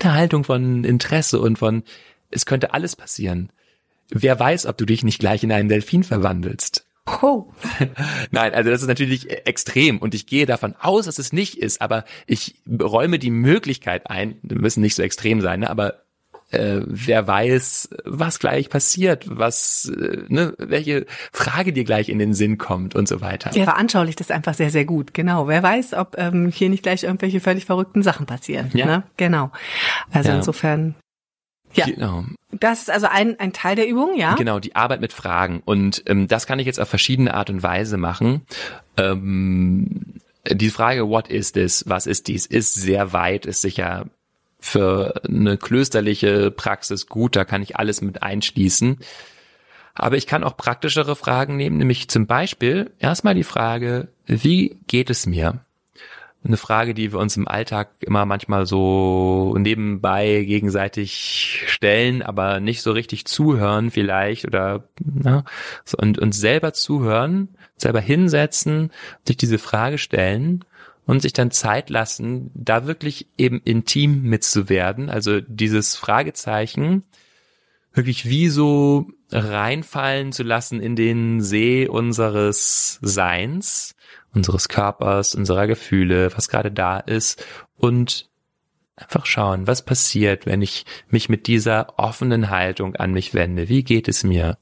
eine 0.03 0.13
Haltung 0.13 0.43
von 0.43 0.83
Interesse 0.83 1.39
und 1.39 1.57
von, 1.57 1.83
es 2.29 2.45
könnte 2.45 2.73
alles 2.73 2.95
passieren. 2.95 3.51
Wer 4.09 4.39
weiß, 4.39 4.65
ob 4.65 4.77
du 4.77 4.85
dich 4.85 5.03
nicht 5.03 5.19
gleich 5.19 5.43
in 5.43 5.51
einen 5.51 5.69
Delfin 5.69 6.03
verwandelst. 6.03 6.85
Oh. 7.21 7.45
Nein, 8.31 8.53
also 8.53 8.69
das 8.69 8.81
ist 8.81 8.87
natürlich 8.87 9.29
extrem 9.47 9.99
und 9.99 10.13
ich 10.13 10.27
gehe 10.27 10.45
davon 10.45 10.75
aus, 10.79 11.05
dass 11.05 11.19
es 11.19 11.31
nicht 11.31 11.57
ist, 11.57 11.81
aber 11.81 12.03
ich 12.25 12.55
räume 12.67 13.17
die 13.17 13.31
Möglichkeit 13.31 14.09
ein, 14.09 14.37
wir 14.41 14.59
müssen 14.59 14.81
nicht 14.81 14.95
so 14.95 15.03
extrem 15.03 15.41
sein, 15.41 15.61
ne, 15.61 15.69
aber 15.69 16.03
äh, 16.51 16.81
wer 16.85 17.27
weiß, 17.27 17.89
was 18.05 18.39
gleich 18.39 18.69
passiert, 18.69 19.25
was, 19.29 19.91
äh, 19.95 20.23
ne, 20.29 20.53
welche 20.57 21.05
Frage 21.31 21.73
dir 21.73 21.83
gleich 21.83 22.09
in 22.09 22.19
den 22.19 22.33
Sinn 22.33 22.57
kommt 22.57 22.95
und 22.95 23.07
so 23.07 23.19
weiter. 23.21 23.51
Ja, 23.53 23.65
veranschaulicht 23.65 24.19
das 24.19 24.31
einfach 24.31 24.53
sehr, 24.53 24.69
sehr 24.69 24.85
gut. 24.85 25.13
Genau. 25.13 25.47
Wer 25.47 25.61
weiß, 25.61 25.93
ob 25.93 26.15
ähm, 26.17 26.49
hier 26.49 26.69
nicht 26.69 26.83
gleich 26.83 27.03
irgendwelche 27.03 27.41
völlig 27.41 27.65
verrückten 27.65 28.01
Sachen 28.01 28.25
passieren. 28.25 28.71
Ja. 28.73 28.85
Ne? 28.85 29.03
Genau. 29.17 29.51
Also 30.11 30.29
ja. 30.29 30.37
insofern. 30.37 30.95
Ja. 31.73 31.85
Genau. 31.85 32.23
Das 32.51 32.79
ist 32.79 32.91
also 32.91 33.07
ein, 33.07 33.37
ein 33.39 33.51
Teil 33.51 33.75
der 33.75 33.89
Übung, 33.89 34.17
ja? 34.17 34.35
Genau, 34.35 34.59
die 34.59 34.75
Arbeit 34.75 35.01
mit 35.01 35.11
Fragen. 35.11 35.61
Und 35.65 36.01
ähm, 36.07 36.27
das 36.27 36.47
kann 36.47 36.59
ich 36.59 36.65
jetzt 36.65 36.79
auf 36.79 36.87
verschiedene 36.87 37.33
Art 37.33 37.49
und 37.49 37.61
Weise 37.61 37.97
machen. 37.97 38.43
Ähm, 38.95 40.21
die 40.49 40.69
Frage, 40.69 41.09
what 41.09 41.27
is 41.27 41.51
this, 41.51 41.83
was 41.87 42.07
ist 42.07 42.27
dies, 42.27 42.45
ist 42.45 42.73
sehr 42.73 43.11
weit, 43.11 43.45
ist 43.45 43.61
sicher 43.61 44.05
für 44.59 45.21
eine 45.27 45.57
klösterliche 45.57 46.51
Praxis 46.51 47.07
gut, 47.07 47.35
da 47.35 47.45
kann 47.45 47.61
ich 47.61 47.77
alles 47.77 48.01
mit 48.01 48.23
einschließen. 48.23 48.97
Aber 49.93 50.15
ich 50.15 50.27
kann 50.27 50.43
auch 50.43 50.57
praktischere 50.57 51.15
Fragen 51.15 51.57
nehmen, 51.57 51.77
nämlich 51.77 52.07
zum 52.07 52.27
Beispiel 52.27 52.91
erstmal 52.99 53.33
die 53.33 53.43
Frage, 53.43 54.09
wie 54.27 54.77
geht 54.87 55.09
es 55.09 55.25
mir? 55.25 55.61
Eine 56.43 56.57
Frage, 56.57 56.93
die 56.93 57.11
wir 57.11 57.19
uns 57.19 57.35
im 57.35 57.47
Alltag 57.47 57.89
immer 57.99 58.25
manchmal 58.25 58.67
so 58.67 59.55
nebenbei 59.57 60.43
gegenseitig 60.45 61.63
stellen, 61.65 62.21
aber 62.21 62.59
nicht 62.59 62.83
so 62.83 62.91
richtig 62.91 63.25
zuhören 63.25 63.89
vielleicht 63.89 64.45
oder 64.45 64.83
na, 65.03 65.43
so, 65.83 65.97
und 65.97 66.19
uns 66.19 66.39
selber 66.39 66.73
zuhören, 66.73 67.49
selber 67.75 67.99
hinsetzen, 67.99 68.91
sich 69.27 69.37
diese 69.37 69.57
Frage 69.57 69.97
stellen 69.97 70.63
und 71.07 71.21
sich 71.21 71.33
dann 71.33 71.51
Zeit 71.51 71.89
lassen, 71.89 72.51
da 72.53 72.85
wirklich 72.85 73.27
eben 73.37 73.61
intim 73.63 74.23
mitzuwerden. 74.23 75.09
Also 75.09 75.39
dieses 75.39 75.95
Fragezeichen 75.95 77.05
wirklich 77.93 78.25
wie 78.25 78.49
so 78.49 79.07
reinfallen 79.31 80.33
zu 80.33 80.43
lassen 80.43 80.81
in 80.81 80.95
den 80.95 81.41
See 81.41 81.87
unseres 81.87 82.99
Seins, 83.01 83.95
unseres 84.33 84.67
Körpers, 84.67 85.33
unserer 85.33 85.65
Gefühle, 85.65 86.31
was 86.35 86.49
gerade 86.49 86.71
da 86.71 86.99
ist 86.99 87.43
und 87.77 88.29
einfach 88.97 89.25
schauen, 89.25 89.65
was 89.65 89.85
passiert, 89.85 90.45
wenn 90.45 90.61
ich 90.61 90.85
mich 91.07 91.29
mit 91.29 91.47
dieser 91.47 91.97
offenen 91.97 92.49
Haltung 92.49 92.95
an 92.97 93.13
mich 93.13 93.33
wende. 93.33 93.69
Wie 93.69 93.83
geht 93.83 94.09
es 94.09 94.23
mir? 94.23 94.57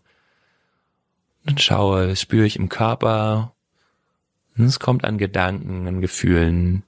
Und 1.42 1.52
dann 1.52 1.58
schaue, 1.58 2.16
spüre 2.16 2.46
ich 2.46 2.58
im 2.58 2.70
Körper, 2.70 3.55
es 4.58 4.80
kommt 4.80 5.04
an 5.04 5.18
Gedanken, 5.18 5.88
an 5.88 6.02
Gefühlen. 6.02 6.84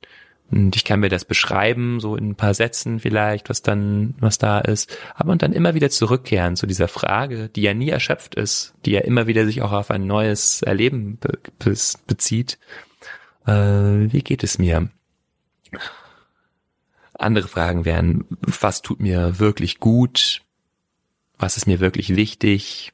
Und 0.50 0.78
ich 0.78 0.86
kann 0.86 1.02
mir 1.02 1.10
das 1.10 1.26
beschreiben, 1.26 2.00
so 2.00 2.16
in 2.16 2.30
ein 2.30 2.36
paar 2.36 2.54
Sätzen 2.54 3.02
vielleicht, 3.02 3.50
was 3.50 3.62
dann, 3.62 4.16
was 4.20 4.38
da 4.38 4.60
ist. 4.60 4.98
Aber 5.16 5.34
und 5.34 5.42
dann 5.42 5.52
immer 5.52 5.74
wieder 5.74 5.90
zurückkehren 5.90 6.56
zu 6.56 6.68
dieser 6.68 6.88
Frage, 6.88 7.50
die 7.50 7.62
ja 7.62 7.74
nie 7.74 7.90
erschöpft 7.90 8.36
ist, 8.36 8.74
die 8.86 8.92
ja 8.92 9.02
immer 9.02 9.28
wieder 9.28 9.46
sich 9.46 9.62
auch 9.62 9.74
auf 9.74 9.92
ein 9.92 10.08
neues 10.08 10.62
Erleben 10.62 11.18
be 11.18 11.38
be 11.60 11.76
bezieht. 12.08 12.58
Äh, 13.46 13.52
wie 13.52 14.22
geht 14.22 14.44
es 14.44 14.58
mir? 14.58 14.90
Andere 17.14 17.48
Fragen 17.50 17.84
wären, 17.84 18.26
was 18.40 18.82
tut 18.82 19.02
mir 19.02 19.40
wirklich 19.40 19.80
gut? 19.80 20.44
Was 21.38 21.58
ist 21.58 21.68
mir 21.68 21.82
wirklich 21.82 22.16
wichtig? 22.16 22.94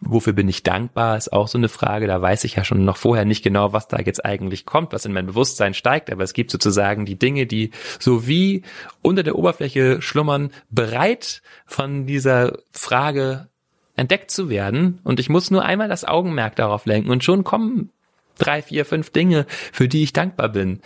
Wofür 0.00 0.32
bin 0.32 0.48
ich 0.48 0.62
dankbar, 0.62 1.16
ist 1.16 1.32
auch 1.32 1.48
so 1.48 1.58
eine 1.58 1.68
Frage. 1.68 2.06
Da 2.06 2.22
weiß 2.22 2.44
ich 2.44 2.54
ja 2.54 2.64
schon 2.64 2.84
noch 2.84 2.96
vorher 2.96 3.24
nicht 3.24 3.42
genau, 3.42 3.72
was 3.72 3.88
da 3.88 3.98
jetzt 3.98 4.24
eigentlich 4.24 4.64
kommt, 4.64 4.92
was 4.92 5.04
in 5.04 5.12
mein 5.12 5.26
Bewusstsein 5.26 5.74
steigt. 5.74 6.12
Aber 6.12 6.22
es 6.22 6.34
gibt 6.34 6.52
sozusagen 6.52 7.04
die 7.04 7.18
Dinge, 7.18 7.46
die 7.46 7.72
so 7.98 8.28
wie 8.28 8.62
unter 9.02 9.24
der 9.24 9.36
Oberfläche 9.36 10.00
schlummern, 10.00 10.50
bereit 10.70 11.42
von 11.66 12.06
dieser 12.06 12.58
Frage 12.70 13.48
entdeckt 13.96 14.30
zu 14.30 14.48
werden. 14.48 15.00
Und 15.02 15.18
ich 15.18 15.28
muss 15.28 15.50
nur 15.50 15.64
einmal 15.64 15.88
das 15.88 16.04
Augenmerk 16.04 16.54
darauf 16.54 16.86
lenken 16.86 17.10
und 17.10 17.24
schon 17.24 17.42
kommen 17.42 17.90
drei, 18.38 18.62
vier, 18.62 18.84
fünf 18.84 19.10
Dinge, 19.10 19.46
für 19.48 19.88
die 19.88 20.04
ich 20.04 20.12
dankbar 20.12 20.48
bin. 20.48 20.80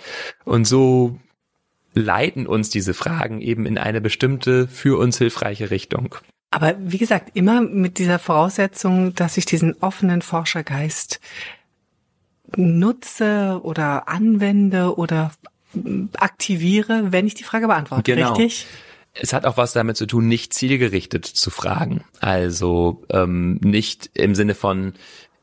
Und 0.45 0.67
so 0.67 1.19
leiten 1.95 2.47
uns 2.47 2.71
diese 2.71 2.95
Fragen 2.95 3.43
eben 3.43 3.67
in 3.67 3.77
eine 3.77 4.01
bestimmte, 4.01 4.67
für 4.69 4.99
uns 4.99 5.19
hilfreiche 5.19 5.71
Richtung. 5.71 6.15
Aber 6.53 6.75
wie 6.79 6.99
gesagt, 6.99 7.31
immer 7.35 7.63
mit 7.63 7.99
dieser 7.99 8.19
Voraussetzung, 8.19 9.15
dass 9.15 9.39
ich 9.39 9.47
diesen 9.47 9.75
offenen 9.81 10.21
Forschergeist 10.21 11.19
nutze 12.57 13.61
oder 13.63 14.07
anwende 14.07 14.97
oder 14.99 15.33
aktiviere, 16.17 17.11
wenn 17.11 17.27
ich 17.27 17.35
die 17.35 17.45
Frage 17.45 17.69
beantworte, 17.69 18.15
genau. 18.15 18.35
richtig? 18.35 18.67
Es 19.15 19.33
hat 19.33 19.47
auch 19.47 19.57
was 19.57 19.73
damit 19.73 19.97
zu 19.97 20.07
tun, 20.07 20.29
nicht 20.29 20.53
zielgerichtet 20.53 21.25
zu 21.25 21.51
fragen. 21.51 22.05
Also 22.21 23.03
ähm, 23.09 23.55
nicht 23.63 24.11
im 24.15 24.35
Sinne 24.35 24.55
von, 24.55 24.93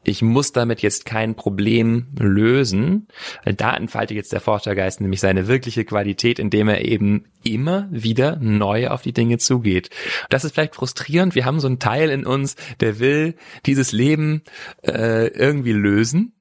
ich 0.09 0.21
muss 0.21 0.51
damit 0.51 0.81
jetzt 0.81 1.05
kein 1.05 1.35
Problem 1.35 2.07
lösen. 2.17 3.07
Da 3.45 3.75
entfaltet 3.75 4.17
jetzt 4.17 4.33
der 4.33 4.41
Forschergeist 4.41 5.01
nämlich 5.01 5.19
seine 5.19 5.47
wirkliche 5.47 5.85
Qualität, 5.85 6.39
indem 6.39 6.67
er 6.67 6.83
eben 6.83 7.25
immer 7.43 7.87
wieder 7.91 8.37
neu 8.37 8.89
auf 8.89 9.01
die 9.01 9.13
Dinge 9.13 9.37
zugeht. 9.37 9.89
Das 10.29 10.43
ist 10.43 10.53
vielleicht 10.53 10.75
frustrierend. 10.75 11.35
Wir 11.35 11.45
haben 11.45 11.59
so 11.59 11.67
einen 11.67 11.79
Teil 11.79 12.09
in 12.09 12.25
uns, 12.25 12.55
der 12.79 12.99
will 12.99 13.35
dieses 13.65 13.91
Leben 13.91 14.43
äh, 14.83 15.27
irgendwie 15.27 15.73
lösen. 15.73 16.33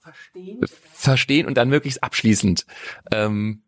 Verstehen. 0.00 0.60
Verstehen 0.94 1.46
und 1.46 1.56
dann 1.56 1.68
möglichst 1.68 2.02
abschließend. 2.02 2.64
Ähm, 3.12 3.62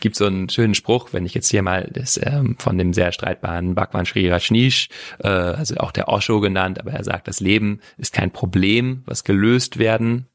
gibt 0.00 0.16
so 0.16 0.26
einen 0.26 0.48
schönen 0.48 0.74
Spruch, 0.74 1.12
wenn 1.12 1.26
ich 1.26 1.34
jetzt 1.34 1.48
hier 1.50 1.62
mal 1.62 1.90
das 1.92 2.20
ähm, 2.22 2.56
von 2.58 2.76
dem 2.78 2.92
sehr 2.92 3.12
streitbaren 3.12 3.74
Bhagwan 3.74 4.06
Sri 4.06 4.28
Rajneesh, 4.28 4.88
äh, 5.18 5.28
also 5.28 5.76
auch 5.76 5.92
der 5.92 6.08
Osho 6.08 6.40
genannt, 6.40 6.78
aber 6.80 6.92
er 6.92 7.04
sagt, 7.04 7.28
das 7.28 7.40
Leben 7.40 7.80
ist 7.96 8.12
kein 8.12 8.30
Problem, 8.30 9.02
was 9.06 9.24
gelöst 9.24 9.78
werden 9.78 10.26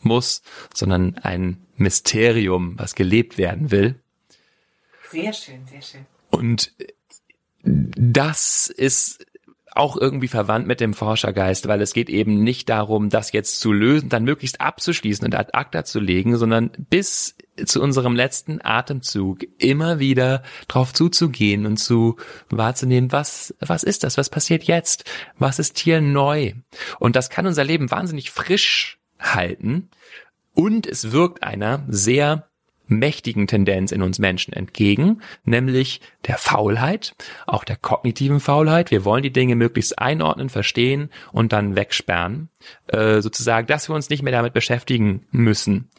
muss, 0.00 0.42
sondern 0.72 1.16
ein 1.22 1.58
Mysterium, 1.76 2.78
was 2.78 2.94
gelebt 2.94 3.38
werden 3.38 3.70
will. 3.70 3.96
Sehr 5.10 5.32
schön, 5.32 5.66
sehr 5.66 5.82
schön. 5.82 6.06
Und 6.30 6.72
das 7.62 8.68
ist 8.68 9.26
auch 9.76 9.96
irgendwie 9.96 10.28
verwandt 10.28 10.66
mit 10.66 10.80
dem 10.80 10.94
Forschergeist, 10.94 11.68
weil 11.68 11.80
es 11.80 11.92
geht 11.92 12.08
eben 12.08 12.42
nicht 12.42 12.68
darum, 12.68 13.10
das 13.10 13.32
jetzt 13.32 13.60
zu 13.60 13.72
lösen, 13.72 14.08
dann 14.08 14.24
möglichst 14.24 14.60
abzuschließen 14.60 15.24
und 15.24 15.34
ad 15.34 15.50
acta 15.52 15.84
zu 15.84 16.00
legen, 16.00 16.36
sondern 16.36 16.70
bis 16.90 17.36
zu 17.64 17.80
unserem 17.80 18.14
letzten 18.14 18.60
Atemzug 18.62 19.40
immer 19.58 19.98
wieder 19.98 20.42
drauf 20.68 20.92
zuzugehen 20.92 21.66
und 21.66 21.78
zu 21.78 22.16
wahrzunehmen, 22.50 23.12
was, 23.12 23.54
was 23.60 23.82
ist 23.82 24.04
das? 24.04 24.18
Was 24.18 24.30
passiert 24.30 24.64
jetzt? 24.64 25.04
Was 25.38 25.58
ist 25.58 25.78
hier 25.78 26.00
neu? 26.00 26.52
Und 26.98 27.16
das 27.16 27.30
kann 27.30 27.46
unser 27.46 27.64
Leben 27.64 27.90
wahnsinnig 27.90 28.30
frisch 28.30 28.98
halten. 29.18 29.88
Und 30.54 30.86
es 30.86 31.12
wirkt 31.12 31.42
einer 31.42 31.84
sehr 31.88 32.48
mächtigen 32.88 33.46
Tendenz 33.46 33.92
in 33.92 34.02
uns 34.02 34.18
Menschen 34.18 34.52
entgegen, 34.52 35.22
nämlich 35.44 36.00
der 36.26 36.38
Faulheit, 36.38 37.14
auch 37.46 37.64
der 37.64 37.76
kognitiven 37.76 38.40
Faulheit. 38.40 38.90
Wir 38.90 39.04
wollen 39.04 39.22
die 39.22 39.32
Dinge 39.32 39.56
möglichst 39.56 39.98
einordnen, 39.98 40.48
verstehen 40.48 41.10
und 41.32 41.52
dann 41.52 41.76
wegsperren, 41.76 42.48
äh, 42.88 43.20
sozusagen, 43.20 43.66
dass 43.66 43.88
wir 43.88 43.94
uns 43.94 44.10
nicht 44.10 44.22
mehr 44.22 44.32
damit 44.32 44.52
beschäftigen 44.52 45.26
müssen. 45.30 45.90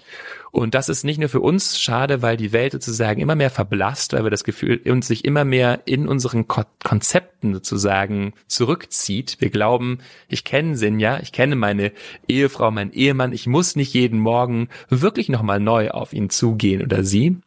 Und 0.51 0.73
das 0.73 0.89
ist 0.89 1.03
nicht 1.03 1.19
nur 1.19 1.29
für 1.29 1.41
uns 1.41 1.79
schade, 1.79 2.21
weil 2.21 2.37
die 2.37 2.51
Welt 2.51 2.71
sozusagen 2.71 3.21
immer 3.21 3.35
mehr 3.35 3.49
verblasst, 3.49 4.13
weil 4.13 4.23
wir 4.23 4.31
das 4.31 4.43
Gefühl 4.43 4.81
uns 4.89 5.07
sich 5.07 5.25
immer 5.25 5.45
mehr 5.45 5.81
in 5.85 6.07
unseren 6.07 6.47
Ko 6.47 6.63
Konzepten 6.83 7.53
sozusagen 7.53 8.33
zurückzieht. 8.47 9.37
Wir 9.39 9.49
glauben, 9.49 9.99
ich 10.27 10.43
kenne 10.43 10.75
Sinn, 10.77 10.99
ja, 10.99 11.19
ich 11.19 11.31
kenne 11.31 11.55
meine 11.55 11.91
Ehefrau, 12.27 12.71
meinen 12.71 12.91
Ehemann, 12.91 13.33
ich 13.33 13.45
muss 13.45 13.75
nicht 13.75 13.93
jeden 13.93 14.19
Morgen 14.19 14.69
wirklich 14.89 15.29
nochmal 15.29 15.59
neu 15.59 15.91
auf 15.91 16.13
ihn 16.13 16.29
zugehen 16.29 16.81
oder 16.81 17.03
sie. 17.03 17.37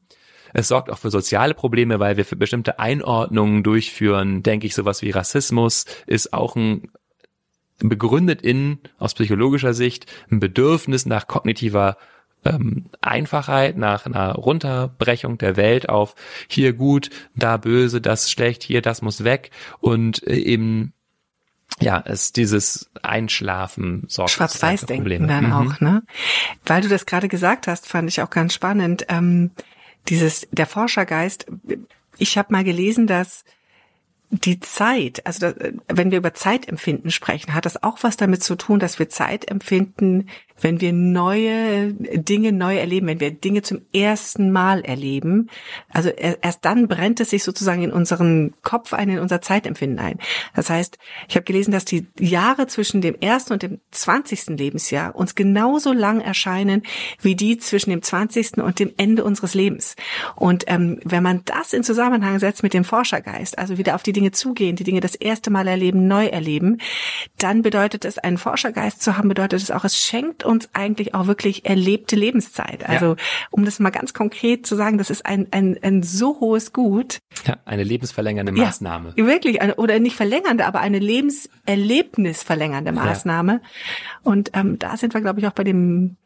Es 0.52 0.68
sorgt 0.68 0.90
auch 0.90 0.98
für 0.98 1.10
soziale 1.10 1.54
Probleme, 1.54 2.00
weil 2.00 2.16
wir 2.16 2.24
für 2.24 2.36
bestimmte 2.36 2.78
Einordnungen 2.78 3.62
durchführen, 3.62 4.42
denke 4.42 4.66
ich, 4.66 4.74
sowas 4.74 5.02
wie 5.02 5.10
Rassismus 5.10 5.84
ist 6.06 6.32
auch 6.32 6.56
ein 6.56 6.90
begründet 7.82 8.42
in, 8.42 8.78
aus 8.98 9.14
psychologischer 9.14 9.74
Sicht, 9.74 10.06
ein 10.30 10.38
Bedürfnis 10.38 11.06
nach 11.06 11.26
kognitiver 11.26 11.96
ähm, 12.44 12.86
Einfachheit, 13.00 13.76
nach 13.76 14.06
einer 14.06 14.34
Runterbrechung 14.34 15.38
der 15.38 15.56
Welt 15.56 15.88
auf 15.88 16.14
hier 16.48 16.72
gut, 16.72 17.10
da 17.34 17.56
böse, 17.56 18.00
das 18.00 18.30
schlecht, 18.30 18.62
hier 18.62 18.82
das 18.82 19.02
muss 19.02 19.24
weg 19.24 19.50
und 19.80 20.26
äh, 20.26 20.36
eben 20.36 20.92
ja, 21.80 22.02
es 22.04 22.32
dieses 22.32 22.90
Einschlafen 23.02 24.04
sorgt 24.08 24.32
Schwarz-Weiß-Denken 24.32 25.28
dann 25.28 25.46
mhm. 25.46 25.52
auch, 25.52 25.80
ne? 25.80 26.02
Weil 26.66 26.82
du 26.82 26.88
das 26.88 27.06
gerade 27.06 27.28
gesagt 27.28 27.68
hast, 27.68 27.86
fand 27.86 28.08
ich 28.10 28.20
auch 28.20 28.28
ganz 28.28 28.52
spannend. 28.52 29.06
Ähm, 29.08 29.52
dieses 30.08 30.48
der 30.50 30.66
Forschergeist. 30.66 31.46
Ich 32.18 32.36
habe 32.38 32.52
mal 32.52 32.64
gelesen, 32.64 33.06
dass 33.06 33.44
die 34.30 34.60
Zeit, 34.60 35.26
also 35.26 35.52
wenn 35.88 36.12
wir 36.12 36.18
über 36.18 36.34
Zeitempfinden 36.34 37.10
sprechen, 37.10 37.52
hat 37.52 37.66
das 37.66 37.82
auch 37.82 37.98
was 38.02 38.16
damit 38.16 38.44
zu 38.44 38.54
tun, 38.54 38.78
dass 38.78 38.98
wir 38.98 39.08
Zeit 39.08 39.50
empfinden, 39.50 40.28
wenn 40.60 40.80
wir 40.80 40.92
neue 40.92 41.92
Dinge 41.94 42.52
neu 42.52 42.76
erleben, 42.76 43.06
wenn 43.06 43.20
wir 43.20 43.30
Dinge 43.30 43.62
zum 43.62 43.80
ersten 43.92 44.50
Mal 44.50 44.82
erleben. 44.82 45.48
Also 45.88 46.10
erst 46.10 46.64
dann 46.64 46.88
brennt 46.88 47.20
es 47.20 47.30
sich 47.30 47.42
sozusagen 47.42 47.82
in 47.82 47.92
unseren 47.92 48.54
Kopf 48.62 48.92
ein, 48.92 49.08
in 49.08 49.18
unser 49.18 49.40
Zeitempfinden 49.40 49.98
ein. 49.98 50.18
Das 50.54 50.70
heißt, 50.70 50.98
ich 51.28 51.36
habe 51.36 51.44
gelesen, 51.44 51.72
dass 51.72 51.84
die 51.84 52.06
Jahre 52.18 52.66
zwischen 52.66 53.00
dem 53.00 53.14
ersten 53.14 53.52
und 53.52 53.62
dem 53.62 53.80
zwanzigsten 53.90 54.56
Lebensjahr 54.56 55.14
uns 55.14 55.34
genauso 55.34 55.92
lang 55.92 56.20
erscheinen 56.20 56.82
wie 57.20 57.34
die 57.34 57.58
zwischen 57.58 57.90
dem 57.90 58.02
zwanzigsten 58.02 58.62
und 58.62 58.78
dem 58.78 58.92
Ende 58.96 59.24
unseres 59.24 59.54
Lebens. 59.54 59.96
Und 60.36 60.64
ähm, 60.66 61.00
wenn 61.04 61.22
man 61.22 61.42
das 61.44 61.72
in 61.72 61.82
Zusammenhang 61.82 62.38
setzt 62.38 62.62
mit 62.62 62.74
dem 62.74 62.84
Forschergeist, 62.84 63.58
also 63.58 63.78
wieder 63.78 63.94
auf 63.94 64.02
die 64.02 64.12
Dinge 64.12 64.32
zugehen, 64.32 64.76
die 64.76 64.84
Dinge 64.84 65.00
das 65.00 65.14
erste 65.14 65.50
Mal 65.50 65.66
erleben, 65.68 66.06
neu 66.06 66.26
erleben, 66.26 66.78
dann 67.38 67.62
bedeutet 67.62 68.04
es, 68.04 68.18
einen 68.18 68.38
Forschergeist 68.38 69.02
zu 69.02 69.16
haben, 69.16 69.28
bedeutet 69.28 69.62
es 69.62 69.70
auch, 69.70 69.84
es 69.84 69.98
schenkt 69.98 70.44
uns 70.50 70.68
eigentlich 70.72 71.14
auch 71.14 71.26
wirklich 71.26 71.64
erlebte 71.64 72.16
Lebenszeit. 72.16 72.86
Also, 72.88 73.06
ja. 73.06 73.16
um 73.50 73.64
das 73.64 73.78
mal 73.78 73.90
ganz 73.90 74.12
konkret 74.12 74.66
zu 74.66 74.76
sagen, 74.76 74.98
das 74.98 75.08
ist 75.10 75.24
ein, 75.24 75.46
ein, 75.50 75.78
ein 75.82 76.02
so 76.02 76.40
hohes 76.40 76.72
Gut. 76.72 77.18
Ja, 77.46 77.56
eine 77.64 77.84
lebensverlängernde 77.84 78.52
Maßnahme. 78.52 79.14
Ja, 79.16 79.26
wirklich, 79.26 79.62
eine, 79.62 79.76
oder 79.76 79.98
nicht 79.98 80.16
verlängernde, 80.16 80.66
aber 80.66 80.80
eine 80.80 80.98
lebenserlebnisverlängernde 80.98 82.92
Maßnahme. 82.92 83.62
Und 84.22 84.50
ähm, 84.54 84.78
da 84.78 84.96
sind 84.96 85.14
wir, 85.14 85.20
glaube 85.20 85.40
ich, 85.40 85.46
auch 85.46 85.52
bei 85.52 85.64
dem 85.64 86.16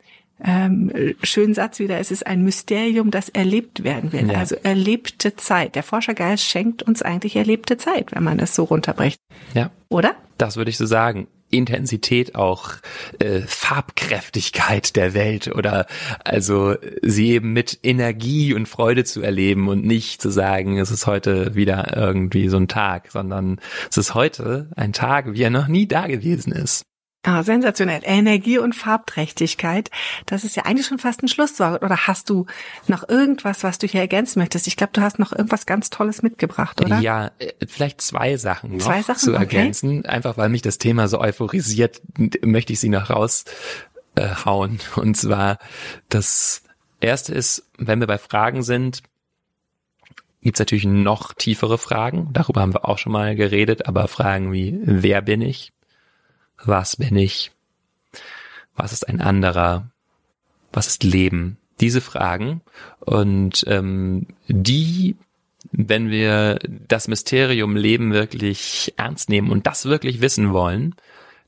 ähm, 0.43 0.91
schönen 1.23 1.55
Satz 1.55 1.79
wieder, 1.79 1.99
es 1.99 2.11
ist 2.11 2.27
ein 2.27 2.43
Mysterium, 2.43 3.11
das 3.11 3.29
erlebt 3.29 3.85
werden 3.85 4.13
will. 4.13 4.31
Ja. 4.31 4.39
Also 4.39 4.57
erlebte 4.57 5.37
Zeit. 5.37 5.75
Der 5.77 5.83
Forschergeist 5.83 6.45
schenkt 6.45 6.83
uns 6.83 7.03
eigentlich 7.03 7.37
erlebte 7.37 7.77
Zeit, 7.77 8.13
wenn 8.13 8.25
man 8.25 8.39
es 8.41 8.55
so 8.55 8.65
runterbricht. 8.65 9.21
Ja. 9.55 9.71
Oder? 9.89 10.17
Das 10.39 10.57
würde 10.57 10.71
ich 10.71 10.77
so 10.77 10.87
sagen. 10.87 11.29
Intensität 11.57 12.35
auch 12.35 12.75
äh, 13.19 13.41
Farbkräftigkeit 13.41 14.97
der 14.97 15.15
Welt 15.15 15.49
oder 15.49 15.87
also 16.25 16.75
sie 17.03 17.33
eben 17.33 17.53
mit 17.53 17.79
Energie 17.83 18.55
und 18.55 18.69
Freude 18.69 19.05
zu 19.05 19.23
erleben 19.23 19.69
und 19.69 19.85
nicht 19.85 20.21
zu 20.21 20.31
sagen, 20.31 20.79
es 20.79 20.91
ist 20.91 21.07
heute 21.07 21.55
wieder 21.55 21.97
irgendwie 21.97 22.49
so 22.49 22.57
ein 22.57 22.69
Tag, 22.69 23.11
sondern 23.11 23.61
es 23.91 23.97
ist 23.97 24.15
heute 24.15 24.69
ein 24.77 24.93
Tag, 24.93 25.33
wie 25.33 25.43
er 25.43 25.51
noch 25.51 25.69
nie 25.69 25.87
da 25.87 26.07
gewesen 26.07 26.53
ist. 26.53 26.85
Ah, 27.27 27.43
sensationell. 27.43 28.03
Energie 28.05 28.59
und 28.59 28.75
Farbträchtigkeit. 28.75 29.91
Das 30.27 30.45
ist 30.45 30.57
ja 30.57 30.67
eigentlich 30.67 30.87
schon 30.87 30.99
fast 30.99 31.23
ein 31.23 31.29
Schlusswort. 31.29 31.83
Oder 31.83 32.07
hast 32.07 32.29
du 32.29 32.45
noch 32.87 33.09
irgendwas, 33.09 33.65
was 33.65 33.79
du 33.79 33.87
hier 33.87 34.03
ergänzen 34.03 34.41
möchtest? 34.41 34.67
Ich 34.67 34.77
glaube, 34.77 34.93
du 34.93 35.01
hast 35.01 35.19
noch 35.19 35.33
irgendwas 35.33 35.65
ganz 35.65 35.89
Tolles 35.89 36.23
mitgebracht, 36.23 36.83
oder? 36.83 37.01
Ja, 37.01 37.31
äh, 37.39 37.53
vielleicht 37.67 38.03
zwei 38.03 38.37
Sachen 38.37 38.77
noch 38.77 38.85
zwei 38.85 39.01
Sachen? 39.01 39.21
zu 39.21 39.33
ergänzen. 39.33 40.01
Okay. 40.01 40.09
Einfach 40.09 40.37
weil 40.37 40.51
mich 40.51 40.61
das 40.61 40.77
Thema 40.77 41.09
so 41.09 41.19
euphorisiert, 41.19 42.03
möchte 42.43 42.75
ich 42.75 42.81
sie 42.81 42.91
noch 42.91 43.09
raushauen. 43.09 44.81
Und 44.97 45.17
zwar, 45.17 45.59
das 46.11 46.63
erste 47.01 47.33
ist, 47.33 47.71
wenn 47.79 48.01
wir 48.01 48.07
bei 48.07 48.19
Fragen 48.19 48.63
sind, 48.63 49.03
gibt 50.43 50.57
es 50.57 50.61
natürlich 50.61 50.85
noch 50.85 51.33
tiefere 51.33 51.79
Fragen. 51.79 52.29
Darüber 52.35 52.61
haben 52.61 52.75
wir 52.75 52.87
auch 52.87 52.99
schon 52.99 53.13
mal 53.13 53.35
geredet, 53.35 53.89
aber 53.89 54.09
Fragen 54.09 54.53
wie, 54.53 54.79
wer 54.83 55.23
bin 55.23 55.41
ich? 55.41 55.73
Was 56.67 56.97
bin 56.97 57.17
ich? 57.17 57.53
Was 58.77 58.93
ist 58.93 59.09
ein 59.09 59.21
anderer? 59.21 59.91
Was 60.73 60.87
ist 60.87 61.05
Leben? 61.05 61.59
Diese 61.81 62.01
Fragen 62.01 62.61
und 63.01 63.65
ähm, 63.67 64.29
die, 64.49 65.17
wenn 65.73 66.11
wir 66.11 66.59
das 66.89 67.09
Mysterium 67.09 67.77
Leben 67.77 68.13
wirklich 68.13 68.95
ernst 68.97 69.29
nehmen 69.29 69.51
und 69.51 69.67
das 69.67 69.87
wirklich 69.87 70.21
wissen 70.21 70.53
wollen, 70.53 70.95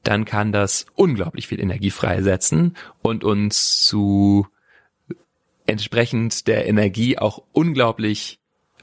dann 0.03 0.25
kann 0.25 0.53
das 0.53 0.87
unglaublich 0.95 1.47
viel 1.49 1.61
Energie 1.61 1.91
freisetzen 1.91 2.77
und 3.03 3.25
uns 3.25 3.85
zu 3.85 4.47
entsprechend 5.67 6.47
der 6.47 6.67
Energie 6.67 7.19
auch 7.19 7.43
unglaublich 7.53 8.39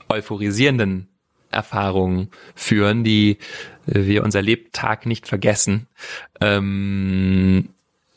euphorisierenden 0.10 1.08
Erfahrungen 1.53 2.29
führen, 2.55 3.03
die 3.03 3.37
wir 3.85 4.23
unser 4.23 4.41
Lebtag 4.41 5.05
nicht 5.05 5.27
vergessen. 5.27 5.87
Ähm, 6.41 7.69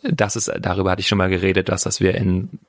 das 0.02 0.36
ist, 0.36 0.52
darüber 0.60 0.92
hatte 0.92 1.00
ich 1.00 1.08
schon 1.08 1.18
mal 1.18 1.28
geredet, 1.28 1.68
dass, 1.68 1.82
dass 1.82 2.00
wir 2.00 2.14
in 2.14 2.60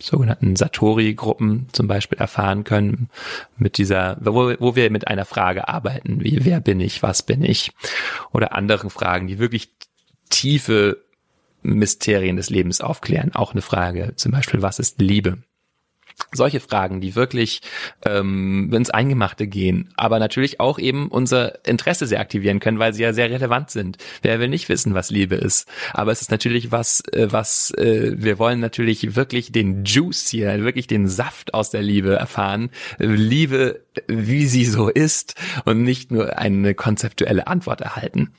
sogenannten 0.00 0.56
Satori-Gruppen 0.56 1.68
zum 1.72 1.86
Beispiel 1.86 2.18
erfahren 2.18 2.64
können, 2.64 3.08
mit 3.56 3.78
dieser, 3.78 4.16
wo, 4.20 4.52
wo 4.58 4.76
wir 4.76 4.90
mit 4.90 5.08
einer 5.08 5.24
Frage 5.24 5.68
arbeiten, 5.68 6.22
wie 6.22 6.44
wer 6.44 6.60
bin 6.60 6.80
ich, 6.80 7.02
was 7.02 7.22
bin 7.22 7.42
ich, 7.42 7.72
oder 8.32 8.54
anderen 8.54 8.90
Fragen, 8.90 9.26
die 9.26 9.38
wirklich 9.38 9.70
tiefe 10.30 11.02
Mysterien 11.62 12.36
des 12.36 12.50
Lebens 12.50 12.80
aufklären. 12.80 13.34
Auch 13.34 13.52
eine 13.52 13.62
Frage, 13.62 14.14
zum 14.16 14.32
Beispiel, 14.32 14.62
was 14.62 14.78
ist 14.78 15.00
Liebe? 15.00 15.38
Solche 16.32 16.60
Fragen, 16.60 17.00
die 17.00 17.14
wirklich 17.14 17.60
ähm, 18.04 18.70
ins 18.72 18.90
Eingemachte 18.90 19.46
gehen, 19.46 19.90
aber 19.96 20.18
natürlich 20.18 20.60
auch 20.60 20.78
eben 20.78 21.08
unser 21.08 21.64
Interesse 21.66 22.06
sehr 22.06 22.20
aktivieren 22.20 22.60
können, 22.60 22.78
weil 22.78 22.92
sie 22.94 23.02
ja 23.02 23.12
sehr 23.12 23.30
relevant 23.30 23.70
sind. 23.70 23.98
Wer 24.22 24.40
will 24.40 24.48
nicht 24.48 24.68
wissen, 24.68 24.94
was 24.94 25.10
Liebe 25.10 25.36
ist? 25.36 25.68
Aber 25.92 26.12
es 26.12 26.22
ist 26.22 26.30
natürlich 26.30 26.72
was, 26.72 27.00
äh, 27.12 27.28
was 27.30 27.70
äh, 27.72 28.12
wir 28.16 28.38
wollen 28.38 28.60
natürlich 28.60 29.16
wirklich 29.16 29.52
den 29.52 29.84
Juice 29.84 30.28
hier, 30.28 30.62
wirklich 30.62 30.86
den 30.86 31.08
Saft 31.08 31.54
aus 31.54 31.70
der 31.70 31.82
Liebe 31.82 32.14
erfahren. 32.14 32.70
Liebe, 32.98 33.80
wie 34.06 34.46
sie 34.46 34.64
so 34.64 34.88
ist 34.88 35.34
und 35.64 35.82
nicht 35.82 36.10
nur 36.10 36.38
eine 36.38 36.74
konzeptuelle 36.74 37.46
Antwort 37.46 37.80
erhalten. 37.80 38.32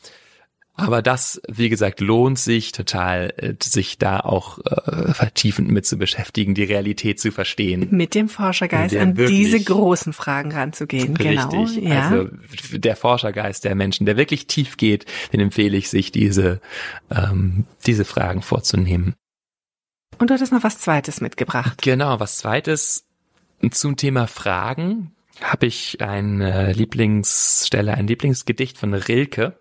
Aber 0.77 1.01
das, 1.01 1.41
wie 1.47 1.69
gesagt, 1.69 2.01
lohnt 2.01 2.37
sich 2.37 2.73
total, 2.73 3.33
äh, 3.37 3.53
sich 3.63 3.97
da 3.97 4.19
auch 4.19 4.59
äh, 4.59 5.13
vertiefend 5.13 5.69
mit 5.69 5.85
zu 5.85 5.97
beschäftigen, 5.97 6.53
die 6.53 6.65
Realität 6.65 7.19
zu 7.19 7.31
verstehen. 7.31 7.87
Mit 7.91 8.13
dem 8.13 8.27
Forschergeist 8.27 8.95
an 8.95 9.15
diese 9.15 9.63
großen 9.63 10.11
Fragen 10.11 10.51
ranzugehen. 10.51 11.13
Genau, 11.13 11.49
richtig. 11.49 11.83
Genau. 11.83 11.93
Ja. 11.93 12.09
Also 12.09 12.29
der 12.73 12.97
Forschergeist 12.97 13.63
der 13.63 13.75
Menschen, 13.75 14.05
der 14.05 14.17
wirklich 14.17 14.47
tief 14.47 14.75
geht, 14.75 15.05
den 15.31 15.39
empfehle 15.39 15.77
ich, 15.77 15.89
sich 15.89 16.11
diese, 16.11 16.59
ähm, 17.09 17.65
diese 17.85 18.03
Fragen 18.03 18.41
vorzunehmen. 18.41 19.15
Und 20.17 20.29
du 20.29 20.33
hattest 20.33 20.51
noch 20.51 20.63
was 20.63 20.79
Zweites 20.79 21.21
mitgebracht. 21.21 21.81
Genau, 21.81 22.19
was 22.19 22.37
Zweites 22.37 23.05
zum 23.71 23.95
Thema 23.95 24.27
Fragen 24.27 25.11
habe 25.41 25.67
ich 25.67 26.01
eine 26.01 26.73
Lieblingsstelle, 26.73 27.93
ein 27.93 28.07
Lieblingsgedicht 28.07 28.77
von 28.77 28.93
Rilke 28.93 29.57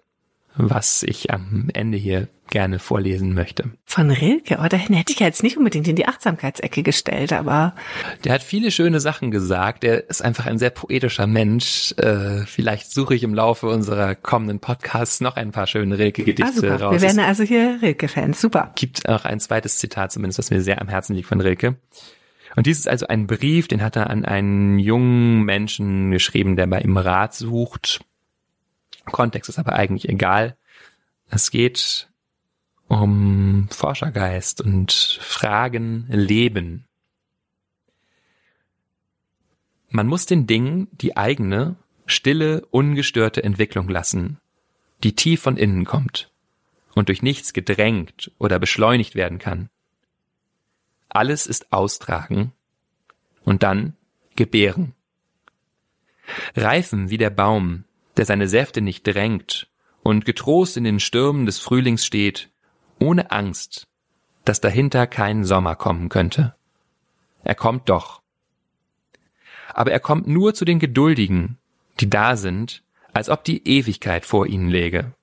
was 0.56 1.02
ich 1.02 1.30
am 1.30 1.68
Ende 1.72 1.98
hier 1.98 2.28
gerne 2.50 2.78
vorlesen 2.78 3.34
möchte. 3.34 3.70
Von 3.84 4.10
Rilke, 4.10 4.58
oh, 4.62 4.68
dahin 4.68 4.94
hätte 4.94 5.12
ich 5.12 5.18
jetzt 5.18 5.42
nicht 5.42 5.56
unbedingt 5.56 5.88
in 5.88 5.96
die 5.96 6.06
Achtsamkeitsecke 6.06 6.82
gestellt, 6.82 7.32
aber. 7.32 7.74
Der 8.22 8.32
hat 8.32 8.42
viele 8.42 8.70
schöne 8.70 9.00
Sachen 9.00 9.30
gesagt. 9.30 9.82
Er 9.82 10.08
ist 10.08 10.22
einfach 10.22 10.46
ein 10.46 10.58
sehr 10.58 10.70
poetischer 10.70 11.26
Mensch. 11.26 11.92
Äh, 11.96 12.44
vielleicht 12.46 12.92
suche 12.92 13.14
ich 13.14 13.22
im 13.22 13.34
Laufe 13.34 13.66
unserer 13.66 14.14
kommenden 14.14 14.60
Podcasts 14.60 15.20
noch 15.20 15.36
ein 15.36 15.52
paar 15.52 15.66
schöne 15.66 15.98
Rilke-Gedichte 15.98 16.72
ah, 16.72 16.76
raus. 16.76 16.92
Wir 16.92 17.02
werden 17.02 17.20
also 17.20 17.42
hier 17.42 17.78
Rilke-Fans. 17.82 18.40
Super. 18.40 18.72
Gibt 18.76 19.08
auch 19.08 19.24
ein 19.24 19.40
zweites 19.40 19.78
Zitat 19.78 20.12
zumindest, 20.12 20.38
was 20.38 20.50
mir 20.50 20.62
sehr 20.62 20.80
am 20.80 20.88
Herzen 20.88 21.14
liegt 21.14 21.28
von 21.28 21.40
Rilke. 21.40 21.76
Und 22.56 22.66
dies 22.66 22.78
ist 22.78 22.88
also 22.88 23.08
ein 23.08 23.26
Brief, 23.26 23.66
den 23.66 23.82
hat 23.82 23.96
er 23.96 24.10
an 24.10 24.24
einen 24.24 24.78
jungen 24.78 25.42
Menschen 25.42 26.12
geschrieben, 26.12 26.54
der 26.54 26.68
bei 26.68 26.80
ihm 26.80 26.96
Rat 26.96 27.34
sucht 27.34 28.04
Kontext 29.12 29.48
ist 29.48 29.58
aber 29.58 29.74
eigentlich 29.74 30.08
egal. 30.08 30.56
Es 31.30 31.50
geht 31.50 32.08
um 32.88 33.68
Forschergeist 33.70 34.60
und 34.60 34.92
Fragen 34.92 36.06
Leben. 36.08 36.86
Man 39.90 40.06
muss 40.06 40.26
den 40.26 40.46
Dingen 40.46 40.88
die 40.92 41.16
eigene, 41.16 41.76
stille, 42.06 42.66
ungestörte 42.70 43.42
Entwicklung 43.42 43.88
lassen, 43.88 44.40
die 45.02 45.14
tief 45.14 45.42
von 45.42 45.56
innen 45.56 45.84
kommt 45.84 46.30
und 46.94 47.08
durch 47.08 47.22
nichts 47.22 47.52
gedrängt 47.52 48.32
oder 48.38 48.58
beschleunigt 48.58 49.14
werden 49.14 49.38
kann. 49.38 49.70
Alles 51.08 51.46
ist 51.46 51.72
austragen 51.72 52.52
und 53.44 53.62
dann 53.62 53.96
gebären. 54.36 54.94
Reifen 56.56 57.10
wie 57.10 57.18
der 57.18 57.30
Baum, 57.30 57.84
der 58.16 58.26
seine 58.26 58.48
Säfte 58.48 58.80
nicht 58.80 59.06
drängt 59.06 59.68
und 60.02 60.24
getrost 60.24 60.76
in 60.76 60.84
den 60.84 61.00
Stürmen 61.00 61.46
des 61.46 61.58
Frühlings 61.58 62.04
steht, 62.04 62.50
ohne 63.00 63.30
Angst, 63.30 63.86
dass 64.44 64.60
dahinter 64.60 65.06
kein 65.06 65.44
Sommer 65.44 65.74
kommen 65.74 66.08
könnte. 66.08 66.54
Er 67.42 67.54
kommt 67.54 67.88
doch. 67.88 68.22
Aber 69.72 69.90
er 69.90 70.00
kommt 70.00 70.28
nur 70.28 70.54
zu 70.54 70.64
den 70.64 70.78
Geduldigen, 70.78 71.58
die 72.00 72.08
da 72.08 72.36
sind, 72.36 72.82
als 73.12 73.28
ob 73.28 73.44
die 73.44 73.66
Ewigkeit 73.66 74.24
vor 74.24 74.46
ihnen 74.46 74.68
läge. 74.68 75.14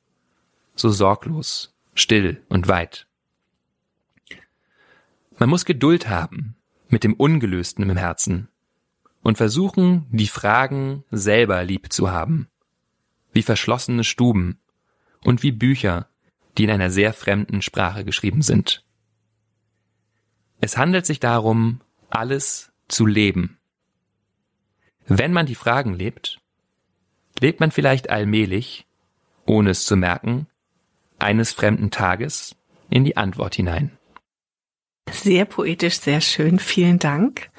So 0.76 0.90
sorglos, 0.90 1.74
still 1.94 2.44
und 2.50 2.68
weit. 2.68 3.08
Man 5.38 5.50
muss 5.50 5.66
Geduld 5.66 6.10
haben 6.10 6.56
mit 6.90 7.04
dem 7.04 7.14
Ungelösten 7.14 7.90
im 7.90 7.98
Herzen 7.98 8.50
und 9.24 9.38
versuchen, 9.38 10.08
die 10.12 10.28
Fragen 10.28 11.04
selber 11.10 11.64
lieb 11.64 11.92
zu 11.94 12.12
haben 12.12 12.51
wie 13.32 13.44
verschlossene 13.44 14.04
Stuben 14.04 14.60
und 15.24 15.44
wie 15.44 15.52
Bücher, 15.52 16.08
die 16.58 16.64
in 16.66 16.72
einer 16.72 16.90
sehr 16.90 17.14
fremden 17.14 17.62
Sprache 17.62 18.04
geschrieben 18.04 18.42
sind. 18.42 18.86
Es 20.60 20.78
handelt 20.78 21.06
sich 21.06 21.20
darum, 21.20 21.82
alles 22.10 22.72
zu 22.88 23.06
leben. 23.06 23.58
Wenn 25.08 25.34
man 25.34 25.46
die 25.46 25.56
Fragen 25.56 25.94
lebt, 25.94 26.40
lebt 27.40 27.60
man 27.60 27.72
vielleicht 27.72 28.10
allmählich, 28.10 28.86
ohne 29.46 29.72
es 29.72 29.86
zu 29.86 29.96
merken, 29.96 30.48
eines 31.20 31.54
fremden 31.54 31.92
Tages 31.92 32.56
in 32.90 33.06
die 33.06 33.18
Antwort 33.18 33.56
hinein. 33.56 33.98
Sehr 35.10 35.46
poetisch, 35.46 36.00
sehr 36.00 36.22
schön. 36.22 36.60
Vielen 36.60 37.00
Dank. 37.00 37.50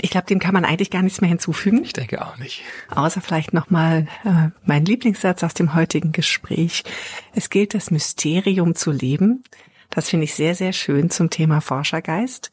Ich 0.00 0.10
glaube, 0.10 0.26
dem 0.26 0.38
kann 0.38 0.54
man 0.54 0.64
eigentlich 0.64 0.90
gar 0.90 1.02
nichts 1.02 1.20
mehr 1.20 1.28
hinzufügen. 1.28 1.82
Ich 1.82 1.92
denke 1.92 2.24
auch 2.24 2.38
nicht. 2.38 2.62
Außer 2.90 3.20
vielleicht 3.20 3.52
nochmal 3.52 4.06
äh, 4.24 4.50
mein 4.64 4.84
Lieblingssatz 4.84 5.42
aus 5.42 5.54
dem 5.54 5.74
heutigen 5.74 6.12
Gespräch. 6.12 6.84
Es 7.34 7.50
gilt, 7.50 7.74
das 7.74 7.90
Mysterium 7.90 8.74
zu 8.74 8.92
leben. 8.92 9.42
Das 9.90 10.08
finde 10.08 10.24
ich 10.24 10.34
sehr, 10.34 10.54
sehr 10.54 10.72
schön 10.72 11.10
zum 11.10 11.30
Thema 11.30 11.60
Forschergeist. 11.60 12.52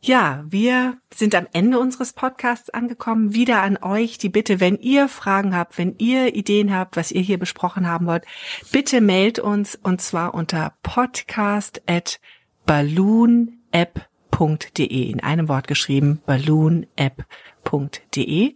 Ja, 0.00 0.44
wir 0.48 0.98
sind 1.12 1.34
am 1.34 1.48
Ende 1.52 1.80
unseres 1.80 2.12
Podcasts 2.12 2.70
angekommen. 2.70 3.34
Wieder 3.34 3.62
an 3.62 3.78
euch 3.78 4.18
die 4.18 4.28
Bitte, 4.28 4.60
wenn 4.60 4.76
ihr 4.76 5.08
Fragen 5.08 5.56
habt, 5.56 5.78
wenn 5.78 5.96
ihr 5.98 6.36
Ideen 6.36 6.72
habt, 6.72 6.96
was 6.96 7.10
ihr 7.10 7.22
hier 7.22 7.38
besprochen 7.38 7.88
haben 7.88 8.06
wollt, 8.06 8.24
bitte 8.70 9.00
mailt 9.00 9.38
uns 9.38 9.74
und 9.74 10.00
zwar 10.00 10.34
unter 10.34 10.74
podcast 10.82 11.82
at 11.86 12.20
balloonapp.com 12.66 14.15
balloonapp.de, 14.36 15.10
in 15.10 15.20
einem 15.20 15.48
Wort 15.48 15.66
geschrieben, 15.66 16.20
balloonapp.de. 16.26 18.54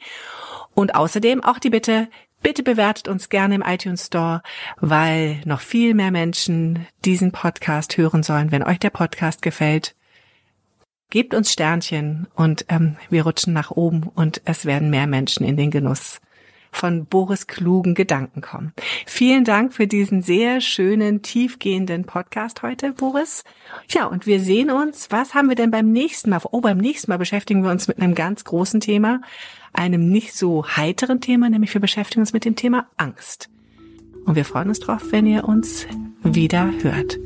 Und 0.75 0.95
außerdem 0.95 1.43
auch 1.43 1.59
die 1.59 1.71
Bitte, 1.71 2.11
bitte 2.43 2.63
bewertet 2.63 3.09
uns 3.09 3.31
gerne 3.31 3.57
im 3.57 3.63
iTunes 3.63 4.07
Store, 4.07 4.43
weil 4.81 5.41
noch 5.45 5.61
viel 5.61 5.95
mehr 5.95 6.11
Menschen 6.11 6.87
diesen 7.05 7.31
Podcast 7.33 7.97
hören 7.97 8.23
sollen. 8.23 8.53
Wenn 8.53 8.63
euch 8.63 8.79
der 8.79 8.91
Podcast 8.91 9.41
gefällt, 9.43 9.95
gebt 11.11 11.35
uns 11.35 11.53
Sternchen 11.53 12.29
und 12.35 12.65
ähm, 12.69 12.97
wir 13.09 13.25
rutschen 13.25 13.53
nach 13.53 13.73
oben 13.73 14.05
und 14.15 14.41
es 14.45 14.65
werden 14.65 14.91
mehr 14.91 15.09
Menschen 15.09 15.45
in 15.45 15.57
den 15.57 15.71
Genuss 15.71 16.21
von 16.73 17.07
Boris 17.07 17.47
klugen 17.47 17.95
Gedanken 17.95 18.41
kommen. 18.41 18.73
Vielen 19.07 19.45
Dank 19.45 19.73
für 19.73 19.87
diesen 19.87 20.23
sehr 20.23 20.61
schönen, 20.61 21.23
tiefgehenden 21.23 22.05
Podcast 22.05 22.63
heute, 22.63 22.93
Boris. 22.93 23.45
Ja, 23.89 24.07
und 24.07 24.27
wir 24.27 24.41
sehen 24.41 24.71
uns. 24.71 25.11
Was 25.11 25.35
haben 25.35 25.49
wir 25.49 25.57
denn 25.57 25.71
beim 25.71 25.93
nächsten 25.93 26.31
Mal? 26.31 26.41
Oh, 26.51 26.61
beim 26.61 26.79
nächsten 26.79 27.11
Mal 27.11 27.19
beschäftigen 27.19 27.63
wir 27.63 27.71
uns 27.71 27.89
mit 27.89 27.99
einem 28.01 28.15
ganz 28.15 28.45
großen 28.45 28.81
Thema, 28.81 29.21
einem 29.73 30.11
nicht 30.11 30.35
so 30.35 30.67
heiteren 30.67 31.21
Thema, 31.21 31.49
nämlich 31.51 31.75
wir 31.75 31.81
beschäftigen 31.81 32.21
uns 32.21 32.33
mit 32.33 32.45
dem 32.45 32.57
Thema 32.57 32.87
Angst. 32.97 33.51
Und 34.27 34.35
wir 34.35 34.45
freuen 34.45 34.69
uns 34.69 34.81
drauf, 34.81 35.03
wenn 35.11 35.27
ihr 35.27 35.45
uns 35.45 35.87
wieder 36.23 36.71
hört. 36.83 37.19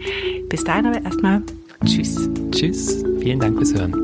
Bis 0.49 0.65
dahin 0.65 0.87
aber 0.87 1.03
erstmal 1.03 1.43
Tschüss. 1.85 2.29
Tschüss. 2.51 3.05
Vielen 3.21 3.41
Dank 3.41 3.59
fürs 3.59 3.75
Hören. 3.75 4.04